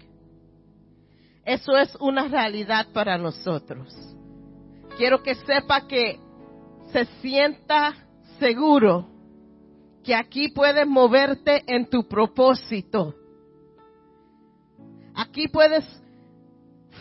Eso 1.44 1.76
es 1.76 1.96
una 2.00 2.28
realidad 2.28 2.86
para 2.92 3.18
nosotros. 3.18 4.09
Quiero 4.96 5.22
que 5.22 5.34
sepa 5.34 5.86
que 5.86 6.18
se 6.92 7.04
sienta 7.20 7.94
seguro 8.38 9.08
que 10.04 10.14
aquí 10.14 10.48
puedes 10.48 10.86
moverte 10.86 11.62
en 11.66 11.88
tu 11.88 12.08
propósito. 12.08 13.14
Aquí 15.14 15.48
puedes 15.48 15.84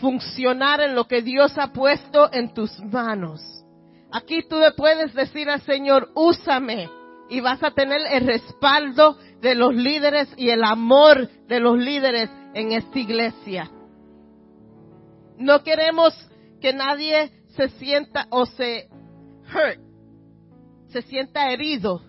funcionar 0.00 0.80
en 0.80 0.94
lo 0.94 1.06
que 1.06 1.22
Dios 1.22 1.56
ha 1.58 1.72
puesto 1.72 2.32
en 2.32 2.52
tus 2.54 2.78
manos. 2.80 3.40
Aquí 4.12 4.42
tú 4.48 4.58
le 4.58 4.72
puedes 4.72 5.14
decir 5.14 5.48
al 5.48 5.60
Señor, 5.62 6.10
úsame 6.14 6.88
y 7.28 7.40
vas 7.40 7.62
a 7.62 7.70
tener 7.70 8.00
el 8.10 8.26
respaldo 8.26 9.16
de 9.40 9.54
los 9.54 9.74
líderes 9.74 10.28
y 10.36 10.50
el 10.50 10.64
amor 10.64 11.28
de 11.46 11.60
los 11.60 11.78
líderes 11.78 12.28
en 12.54 12.72
esta 12.72 12.98
iglesia. 12.98 13.70
No 15.38 15.62
queremos 15.62 16.12
que 16.60 16.72
nadie 16.72 17.30
se 17.60 17.68
sienta 17.78 18.26
o 18.30 18.46
se 18.46 18.88
hurt, 19.54 19.80
se 20.88 21.02
sienta 21.02 21.52
herido 21.52 22.00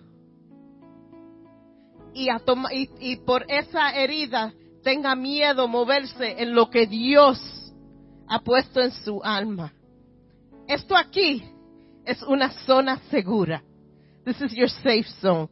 y, 2.14 2.30
y, 2.30 2.90
y 3.00 3.16
por 3.16 3.44
esa 3.48 3.90
herida 3.90 4.54
tenga 4.82 5.14
miedo 5.14 5.68
moverse 5.68 6.42
en 6.42 6.54
lo 6.54 6.70
que 6.70 6.86
Dios 6.86 7.38
ha 8.28 8.40
puesto 8.40 8.80
en 8.80 8.92
su 8.92 9.20
alma. 9.22 9.74
Esto 10.66 10.96
aquí 10.96 11.44
es 12.06 12.22
una 12.22 12.50
zona 12.64 12.98
segura. 13.10 13.62
This 14.24 14.40
is 14.40 14.52
your 14.54 14.70
safe 14.70 15.06
zone. 15.20 15.50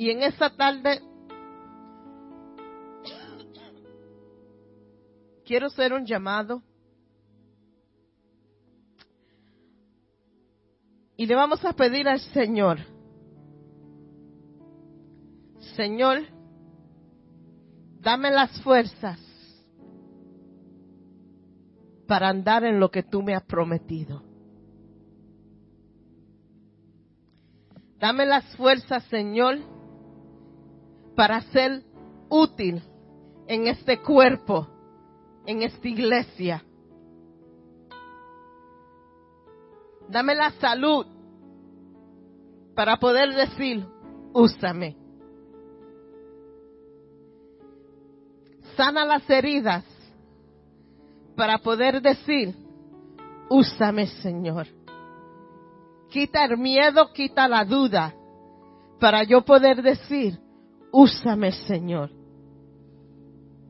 Y 0.00 0.08
en 0.08 0.22
esta 0.22 0.48
tarde 0.48 1.02
quiero 5.44 5.66
hacer 5.66 5.92
un 5.92 6.06
llamado. 6.06 6.62
Y 11.18 11.26
le 11.26 11.34
vamos 11.34 11.62
a 11.66 11.74
pedir 11.74 12.08
al 12.08 12.18
Señor, 12.18 12.78
Señor, 15.76 16.22
dame 18.00 18.30
las 18.30 18.58
fuerzas 18.62 19.20
para 22.08 22.30
andar 22.30 22.64
en 22.64 22.80
lo 22.80 22.90
que 22.90 23.02
tú 23.02 23.22
me 23.22 23.34
has 23.34 23.44
prometido. 23.44 24.24
Dame 27.98 28.24
las 28.24 28.56
fuerzas, 28.56 29.04
Señor, 29.10 29.58
para 31.14 31.40
ser 31.52 31.82
útil 32.28 32.82
en 33.46 33.66
este 33.66 34.00
cuerpo, 34.00 34.66
en 35.46 35.62
esta 35.62 35.88
iglesia. 35.88 36.64
Dame 40.08 40.34
la 40.34 40.50
salud 40.52 41.06
para 42.74 42.96
poder 42.96 43.34
decir, 43.34 43.86
úsame. 44.32 44.96
Sana 48.76 49.04
las 49.04 49.28
heridas 49.28 49.84
para 51.36 51.58
poder 51.58 52.00
decir, 52.00 52.54
úsame 53.48 54.06
Señor. 54.06 54.66
Quita 56.10 56.44
el 56.44 56.56
miedo, 56.58 57.12
quita 57.12 57.46
la 57.46 57.64
duda 57.64 58.14
para 58.98 59.22
yo 59.24 59.42
poder 59.42 59.82
decir, 59.82 60.38
úsame 60.92 61.52
Señor. 61.52 62.10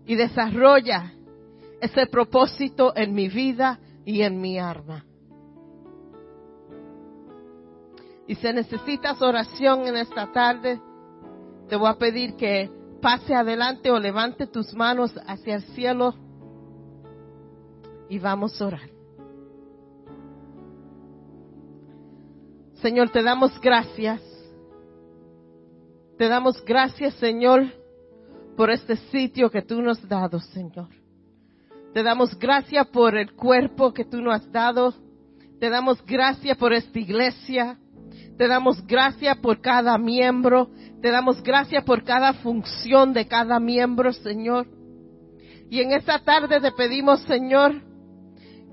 Y 0.06 0.14
desarrolla 0.14 1.12
ese 1.80 2.06
propósito 2.06 2.92
en 2.96 3.14
mi 3.14 3.28
vida 3.28 3.78
y 4.04 4.22
en 4.22 4.40
mi 4.40 4.58
alma. 4.58 5.04
Y 8.26 8.34
si 8.36 8.52
necesitas 8.52 9.20
oración 9.22 9.86
en 9.86 9.96
esta 9.96 10.30
tarde, 10.30 10.80
te 11.68 11.76
voy 11.76 11.88
a 11.88 11.98
pedir 11.98 12.36
que 12.36 12.70
pase 13.00 13.34
adelante 13.34 13.90
o 13.90 13.98
levante 13.98 14.46
tus 14.46 14.72
manos 14.74 15.12
hacia 15.26 15.56
el 15.56 15.62
cielo 15.74 16.14
y 18.08 18.18
vamos 18.18 18.60
a 18.60 18.66
orar. 18.66 18.90
Señor, 22.82 23.10
te 23.10 23.22
damos 23.22 23.60
gracias. 23.60 24.29
Te 26.20 26.28
damos 26.28 26.62
gracias, 26.66 27.14
Señor, 27.14 27.64
por 28.54 28.70
este 28.70 28.96
sitio 29.10 29.50
que 29.50 29.62
tú 29.62 29.80
nos 29.80 30.00
has 30.00 30.06
dado, 30.06 30.38
Señor. 30.38 30.88
Te 31.94 32.02
damos 32.02 32.38
gracias 32.38 32.86
por 32.88 33.16
el 33.16 33.32
cuerpo 33.32 33.94
que 33.94 34.04
tú 34.04 34.20
nos 34.20 34.34
has 34.34 34.52
dado. 34.52 34.92
Te 35.58 35.70
damos 35.70 36.04
gracias 36.04 36.58
por 36.58 36.74
esta 36.74 36.98
iglesia. 36.98 37.78
Te 38.36 38.48
damos 38.48 38.86
gracias 38.86 39.38
por 39.38 39.62
cada 39.62 39.96
miembro. 39.96 40.68
Te 41.00 41.10
damos 41.10 41.42
gracias 41.42 41.82
por 41.84 42.04
cada 42.04 42.34
función 42.34 43.14
de 43.14 43.26
cada 43.26 43.58
miembro, 43.58 44.12
Señor. 44.12 44.66
Y 45.70 45.80
en 45.80 45.92
esta 45.92 46.18
tarde 46.18 46.60
te 46.60 46.72
pedimos, 46.72 47.22
Señor, 47.22 47.80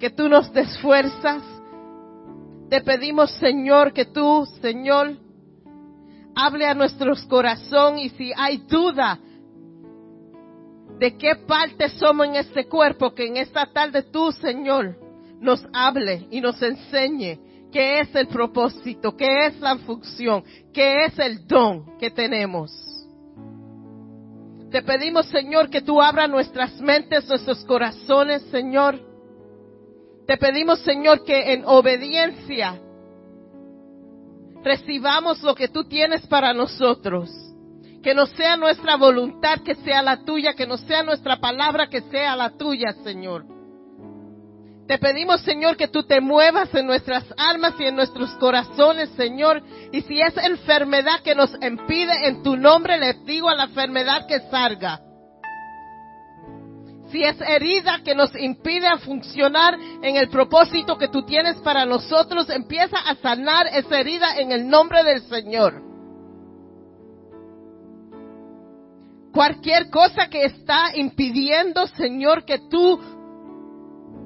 que 0.02 0.10
tú 0.10 0.28
nos 0.28 0.52
des 0.52 0.78
fuerzas. 0.80 1.42
Te 2.70 2.82
pedimos, 2.82 3.32
Señor, 3.40 3.94
que 3.94 4.04
tú, 4.04 4.46
Señor, 4.62 5.27
hable 6.38 6.68
a 6.68 6.76
nuestros 6.76 7.26
corazones 7.26 8.06
y 8.06 8.10
si 8.10 8.32
hay 8.38 8.58
duda 8.58 9.20
de 11.00 11.18
qué 11.18 11.36
parte 11.48 11.90
somos 11.90 12.28
en 12.28 12.36
este 12.36 12.68
cuerpo, 12.68 13.14
que 13.14 13.26
en 13.26 13.38
esta 13.38 13.66
tarde 13.66 14.04
tú, 14.04 14.32
Señor, 14.32 14.96
nos 15.40 15.66
hable 15.74 16.28
y 16.30 16.40
nos 16.40 16.62
enseñe 16.62 17.40
qué 17.72 18.02
es 18.02 18.16
el 18.16 18.28
propósito, 18.28 19.18
qué 19.18 19.48
es 19.48 19.60
la 19.60 19.78
función, 19.78 20.44
qué 20.74 21.06
es 21.06 21.18
el 21.18 21.48
don 21.48 21.98
que 21.98 22.12
tenemos. 22.12 22.72
Te 24.70 24.84
pedimos, 24.84 25.26
Señor, 25.28 25.70
que 25.70 25.82
tú 25.82 26.00
abras 26.02 26.30
nuestras 26.30 26.80
mentes, 26.82 27.28
nuestros 27.28 27.64
corazones, 27.66 28.44
Señor. 28.52 29.00
Te 30.28 30.38
pedimos, 30.38 30.80
Señor, 30.82 31.24
que 31.24 31.54
en 31.54 31.64
obediencia 31.66 32.80
recibamos 34.64 35.42
lo 35.44 35.56
que 35.56 35.68
tú 35.68 35.84
tienes 35.86 36.26
para 36.28 36.54
nosotros. 36.54 37.30
Que 38.04 38.14
no 38.14 38.26
sea 38.28 38.56
nuestra 38.58 38.96
voluntad, 38.96 39.60
que 39.64 39.76
sea 39.76 40.02
la 40.02 40.24
tuya, 40.24 40.54
que 40.54 40.68
no 40.68 40.78
sea 40.78 41.04
nuestra 41.04 41.38
palabra, 41.38 41.90
que 41.90 42.02
sea 42.02 42.36
la 42.36 42.52
tuya, 42.58 42.94
Señor. 43.04 43.46
Te 44.88 44.98
pedimos, 45.00 45.42
Señor, 45.42 45.76
que 45.76 45.90
tú 45.90 46.04
te 46.04 46.22
muevas 46.22 46.74
en 46.74 46.86
nuestras 46.86 47.26
almas 47.38 47.74
y 47.78 47.86
en 47.86 47.96
nuestros 47.98 48.30
corazones, 48.36 49.10
Señor. 49.18 49.62
Y 49.92 50.02
si 50.02 50.22
es 50.22 50.38
enfermedad 50.38 51.20
que 51.24 51.36
nos 51.36 51.52
impide, 51.62 52.28
en 52.28 52.42
tu 52.42 52.56
nombre 52.56 52.98
le 52.98 53.14
digo 53.26 53.50
a 53.50 53.56
la 53.56 53.66
enfermedad 53.66 54.26
que 54.28 54.40
salga. 54.50 55.02
Si 57.12 57.24
es 57.24 57.40
herida 57.40 58.02
que 58.04 58.14
nos 58.14 58.36
impide 58.36 58.98
funcionar 59.00 59.78
en 60.02 60.18
el 60.18 60.30
propósito 60.30 60.98
que 60.98 61.08
tú 61.08 61.24
tienes 61.24 61.56
para 61.58 61.86
nosotros, 61.86 62.50
empieza 62.50 62.98
a 62.98 63.16
sanar 63.16 63.68
esa 63.68 64.00
herida 64.00 64.38
en 64.38 64.52
el 64.52 64.68
nombre 64.68 65.04
del 65.04 65.22
Señor. 65.22 65.82
Cualquier 69.34 69.90
cosa 69.90 70.30
que 70.30 70.46
está 70.46 70.96
impidiendo, 70.96 71.88
Señor, 71.88 72.44
que 72.44 72.60
tú 72.70 73.00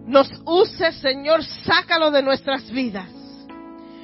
nos 0.07 0.31
uses, 0.45 0.95
Señor, 1.01 1.43
sácalo 1.43 2.09
de 2.09 2.23
nuestras 2.23 2.71
vidas. 2.71 3.20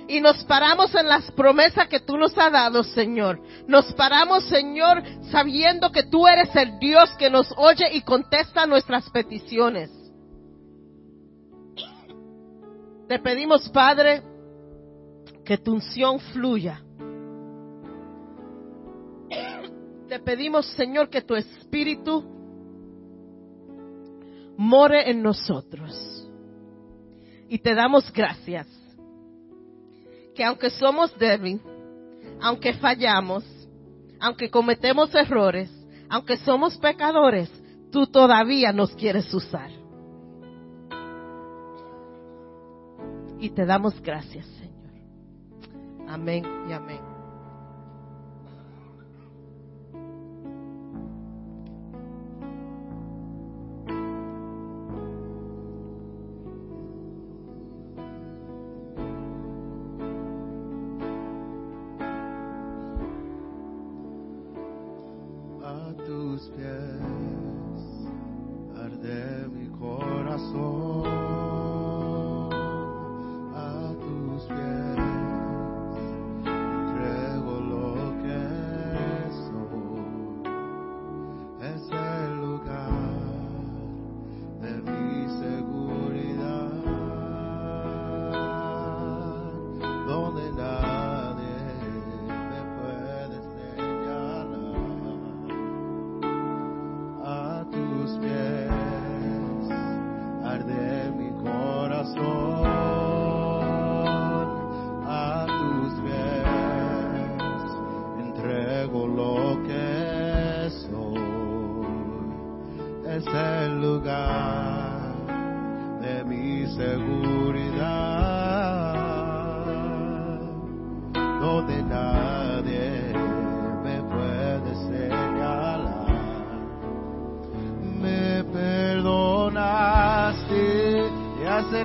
Y 0.08 0.22
nos 0.22 0.44
paramos 0.46 0.96
en 0.96 1.08
las 1.08 1.30
promesas 1.32 1.88
que 1.90 2.00
tú 2.00 2.18
nos 2.18 2.38
has 2.38 2.52
dado, 2.52 2.84
Señor. 2.84 3.42
Nos 3.68 3.92
paramos, 3.94 4.46
Señor, 4.46 5.04
sabiendo 5.32 5.92
que 5.92 6.04
tú 6.04 6.28
eres 6.28 6.56
el 6.56 6.80
Dios 6.80 7.10
que 7.18 7.30
nos 7.30 7.54
oye 7.58 7.94
y 7.94 8.02
contesta 8.02 8.66
nuestras 8.66 9.10
peticiones. 9.10 9.92
Te 13.10 13.20
pedimos, 13.20 13.68
Padre, 13.70 14.22
que 15.44 15.58
tu 15.58 15.74
unción 15.74 16.20
fluya. 16.20 16.82
Te 20.08 20.20
pedimos, 20.20 20.66
Señor, 20.68 21.10
que 21.10 21.22
tu 21.22 21.36
espíritu 21.36 22.24
more 24.58 25.10
en 25.10 25.22
nosotros. 25.22 26.30
Y 27.50 27.60
te 27.60 27.76
damos 27.76 28.12
gracias 28.14 28.68
que 30.38 30.44
aunque 30.44 30.70
somos 30.70 31.18
débiles, 31.18 31.60
aunque 32.40 32.74
fallamos, 32.74 33.44
aunque 34.20 34.52
cometemos 34.52 35.14
errores, 35.16 35.68
aunque 36.10 36.38
somos 36.38 36.78
pecadores, 36.78 37.50
tú 37.92 38.06
todavía 38.06 38.72
nos 38.72 38.92
quieres 38.92 39.34
usar. 39.34 39.72
Y 43.40 43.50
te 43.50 43.66
damos 43.66 44.00
gracias, 44.00 44.46
Señor. 44.46 46.08
Amén 46.08 46.46
y 46.70 46.74
amén. 46.74 47.07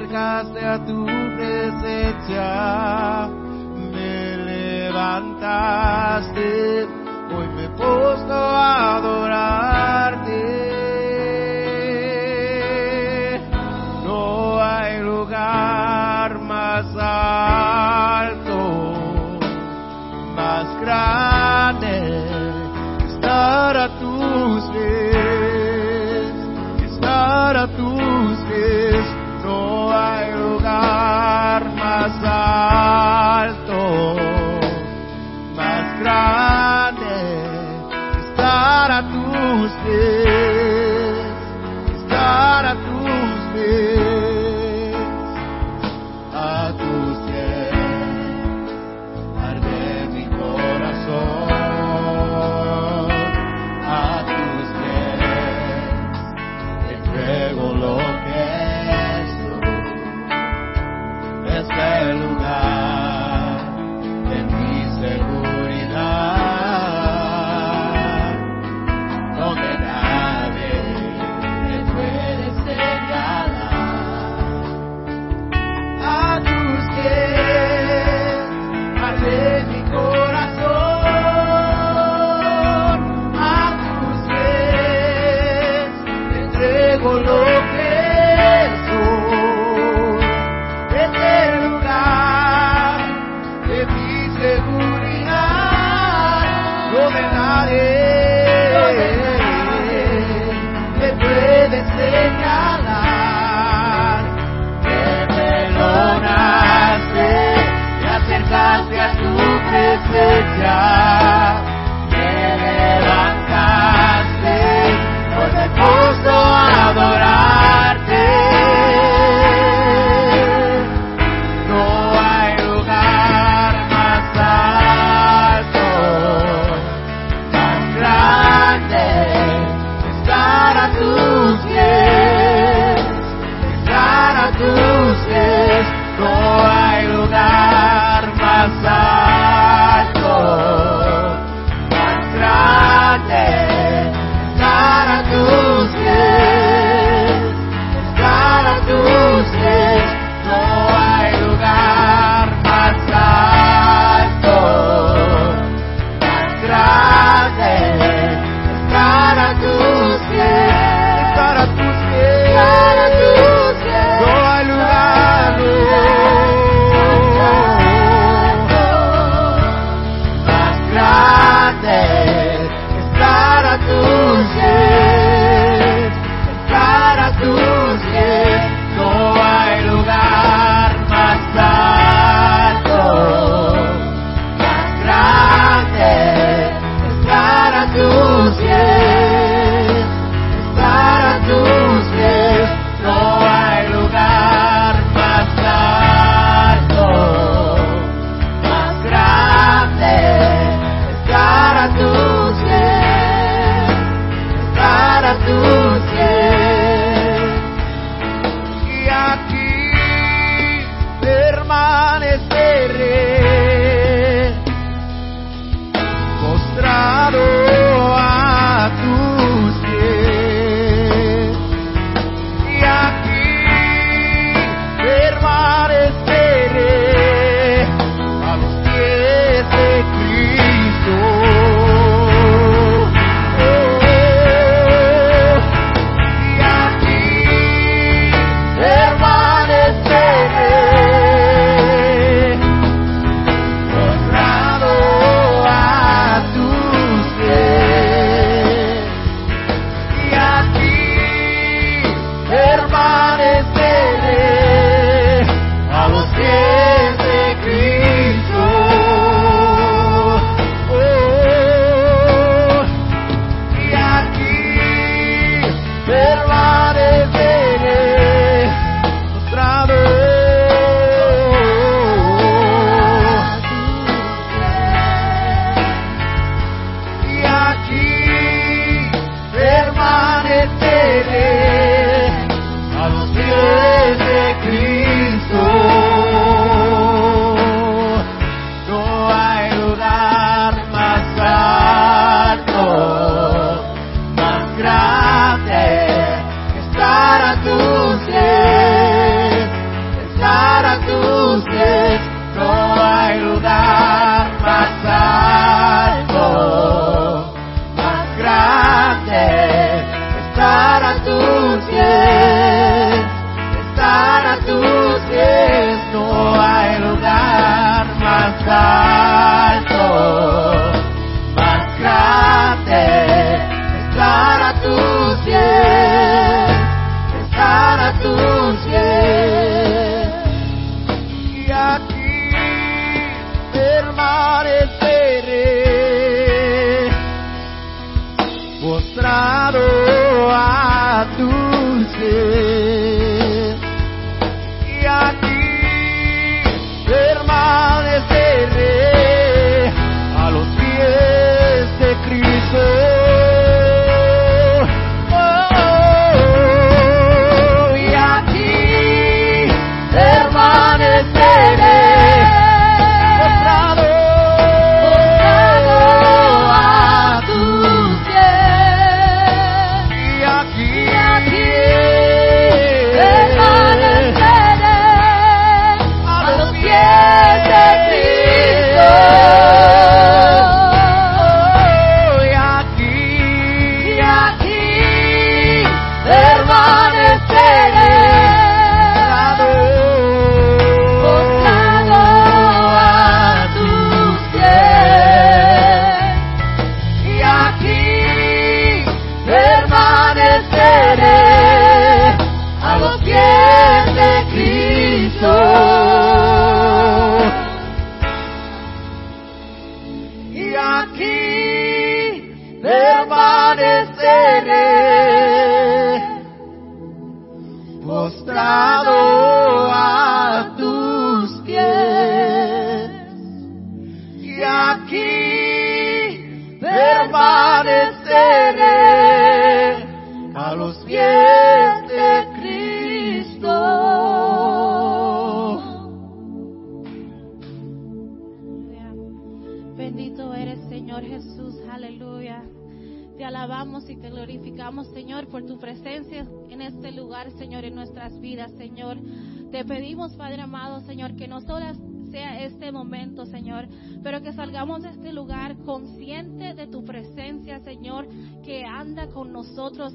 acercaste 0.02 0.64
a 0.64 0.78
tu 0.84 1.04
presencia, 1.36 2.48
me 3.92 4.36
levantaste, 4.90 6.42
hoy 7.34 7.48
me 7.48 7.68
puesto 7.68 8.32
a 8.32 8.96
adorar. 8.96 9.71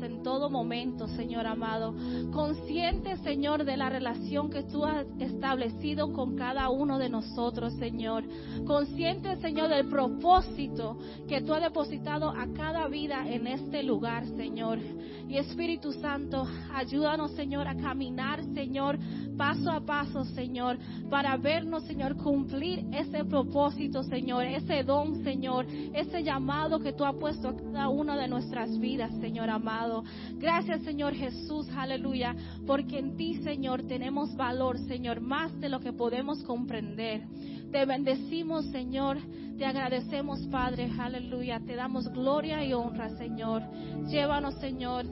En 0.02 0.24
todo 0.24 0.50
momento, 0.50 1.08
Señor 1.08 1.46
amado. 1.46 1.94
Consciente, 2.32 3.18
Señor, 3.18 3.66
de 3.66 3.78
la 3.78 3.90
relación 3.90 4.50
que 4.50 4.64
tú 4.64 4.84
has 4.86 5.06
establecido 5.20 6.12
con 6.12 6.36
cada 6.36 6.70
uno 6.70 6.98
de 6.98 7.10
nosotros, 7.10 7.74
Señor. 7.74 8.24
Consciente, 8.66 9.36
Señor, 9.38 9.70
del 9.70 9.88
propósito 9.88 10.98
que 11.28 11.42
tú 11.42 11.54
has 11.54 11.62
depositado 11.62 12.30
a 12.30 12.48
cada 12.54 12.88
vida 12.88 13.28
en 13.28 13.48
este 13.48 13.84
lugar, 13.84 14.26
Señor. 14.26 14.80
Y 15.28 15.38
Espíritu 15.38 15.92
Santo, 15.94 16.48
ayúdanos, 16.74 17.32
Señor, 17.32 17.68
a 17.68 17.76
caminar, 17.76 18.44
Señor, 18.54 18.98
paso 19.38 19.72
a 19.72 19.80
paso, 19.80 20.26
Señor, 20.26 20.78
para 21.10 21.38
vernos, 21.38 21.84
Señor, 21.84 22.18
cumplir 22.18 22.86
ese 22.92 23.24
propósito, 23.24 24.04
Señor, 24.04 24.46
ese 24.46 24.84
don, 24.84 25.24
Señor, 25.24 25.66
ese 25.94 26.24
llamado 26.24 26.80
que 26.80 26.94
tú 26.94 27.06
has 27.06 27.16
puesto 27.16 27.50
a 27.50 27.56
cada 27.56 27.90
una 27.90 28.18
de 28.18 28.28
nuestras 28.28 28.78
vidas, 28.80 29.12
Señor 29.22 29.50
amado. 29.50 30.04
Gracias, 30.36 30.82
Señor 30.82 31.14
Jesús, 31.14 31.68
aleluya, 31.76 32.36
porque 32.66 33.00
en 33.00 33.16
ti, 33.16 33.36
Señor, 33.44 33.84
tenemos 33.84 34.36
valor, 34.36 34.80
Señor, 34.88 35.22
más 35.22 35.58
de 35.60 35.70
lo 35.70 35.80
que 35.80 35.94
podemos 35.94 36.44
comprender. 36.44 37.24
Te 37.72 37.86
bendecimos, 37.86 38.66
Señor. 38.68 39.18
Te 39.58 39.66
agradecemos, 39.66 40.40
Padre. 40.48 40.90
Aleluya. 40.98 41.60
Te 41.60 41.76
damos 41.76 42.08
gloria 42.14 42.64
y 42.64 42.74
honra, 42.74 43.10
Señor. 43.18 43.64
Llévanos, 44.08 44.56
Señor, 44.56 45.06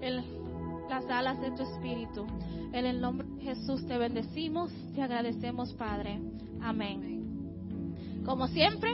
en 0.00 0.43
las 0.88 1.08
alas 1.08 1.40
de 1.40 1.50
tu 1.52 1.62
Espíritu. 1.62 2.26
En 2.72 2.86
el 2.86 3.00
nombre 3.00 3.26
de 3.28 3.42
Jesús 3.42 3.86
te 3.86 3.98
bendecimos. 3.98 4.70
Te 4.94 5.02
agradecemos, 5.02 5.72
Padre. 5.74 6.20
Amén. 6.60 8.22
Como 8.24 8.48
siempre, 8.48 8.90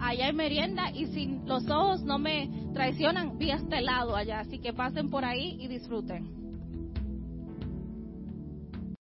allá 0.00 0.26
hay 0.26 0.32
merienda 0.32 0.90
y 0.90 1.06
si 1.06 1.40
los 1.44 1.68
ojos 1.68 2.02
no 2.02 2.18
me 2.18 2.50
traicionan, 2.74 3.38
vi 3.38 3.50
a 3.50 3.56
este 3.56 3.80
lado 3.80 4.16
allá. 4.16 4.40
Así 4.40 4.58
que 4.58 4.72
pasen 4.72 5.10
por 5.10 5.24
ahí 5.24 5.56
y 5.60 5.68
disfruten. 5.68 6.39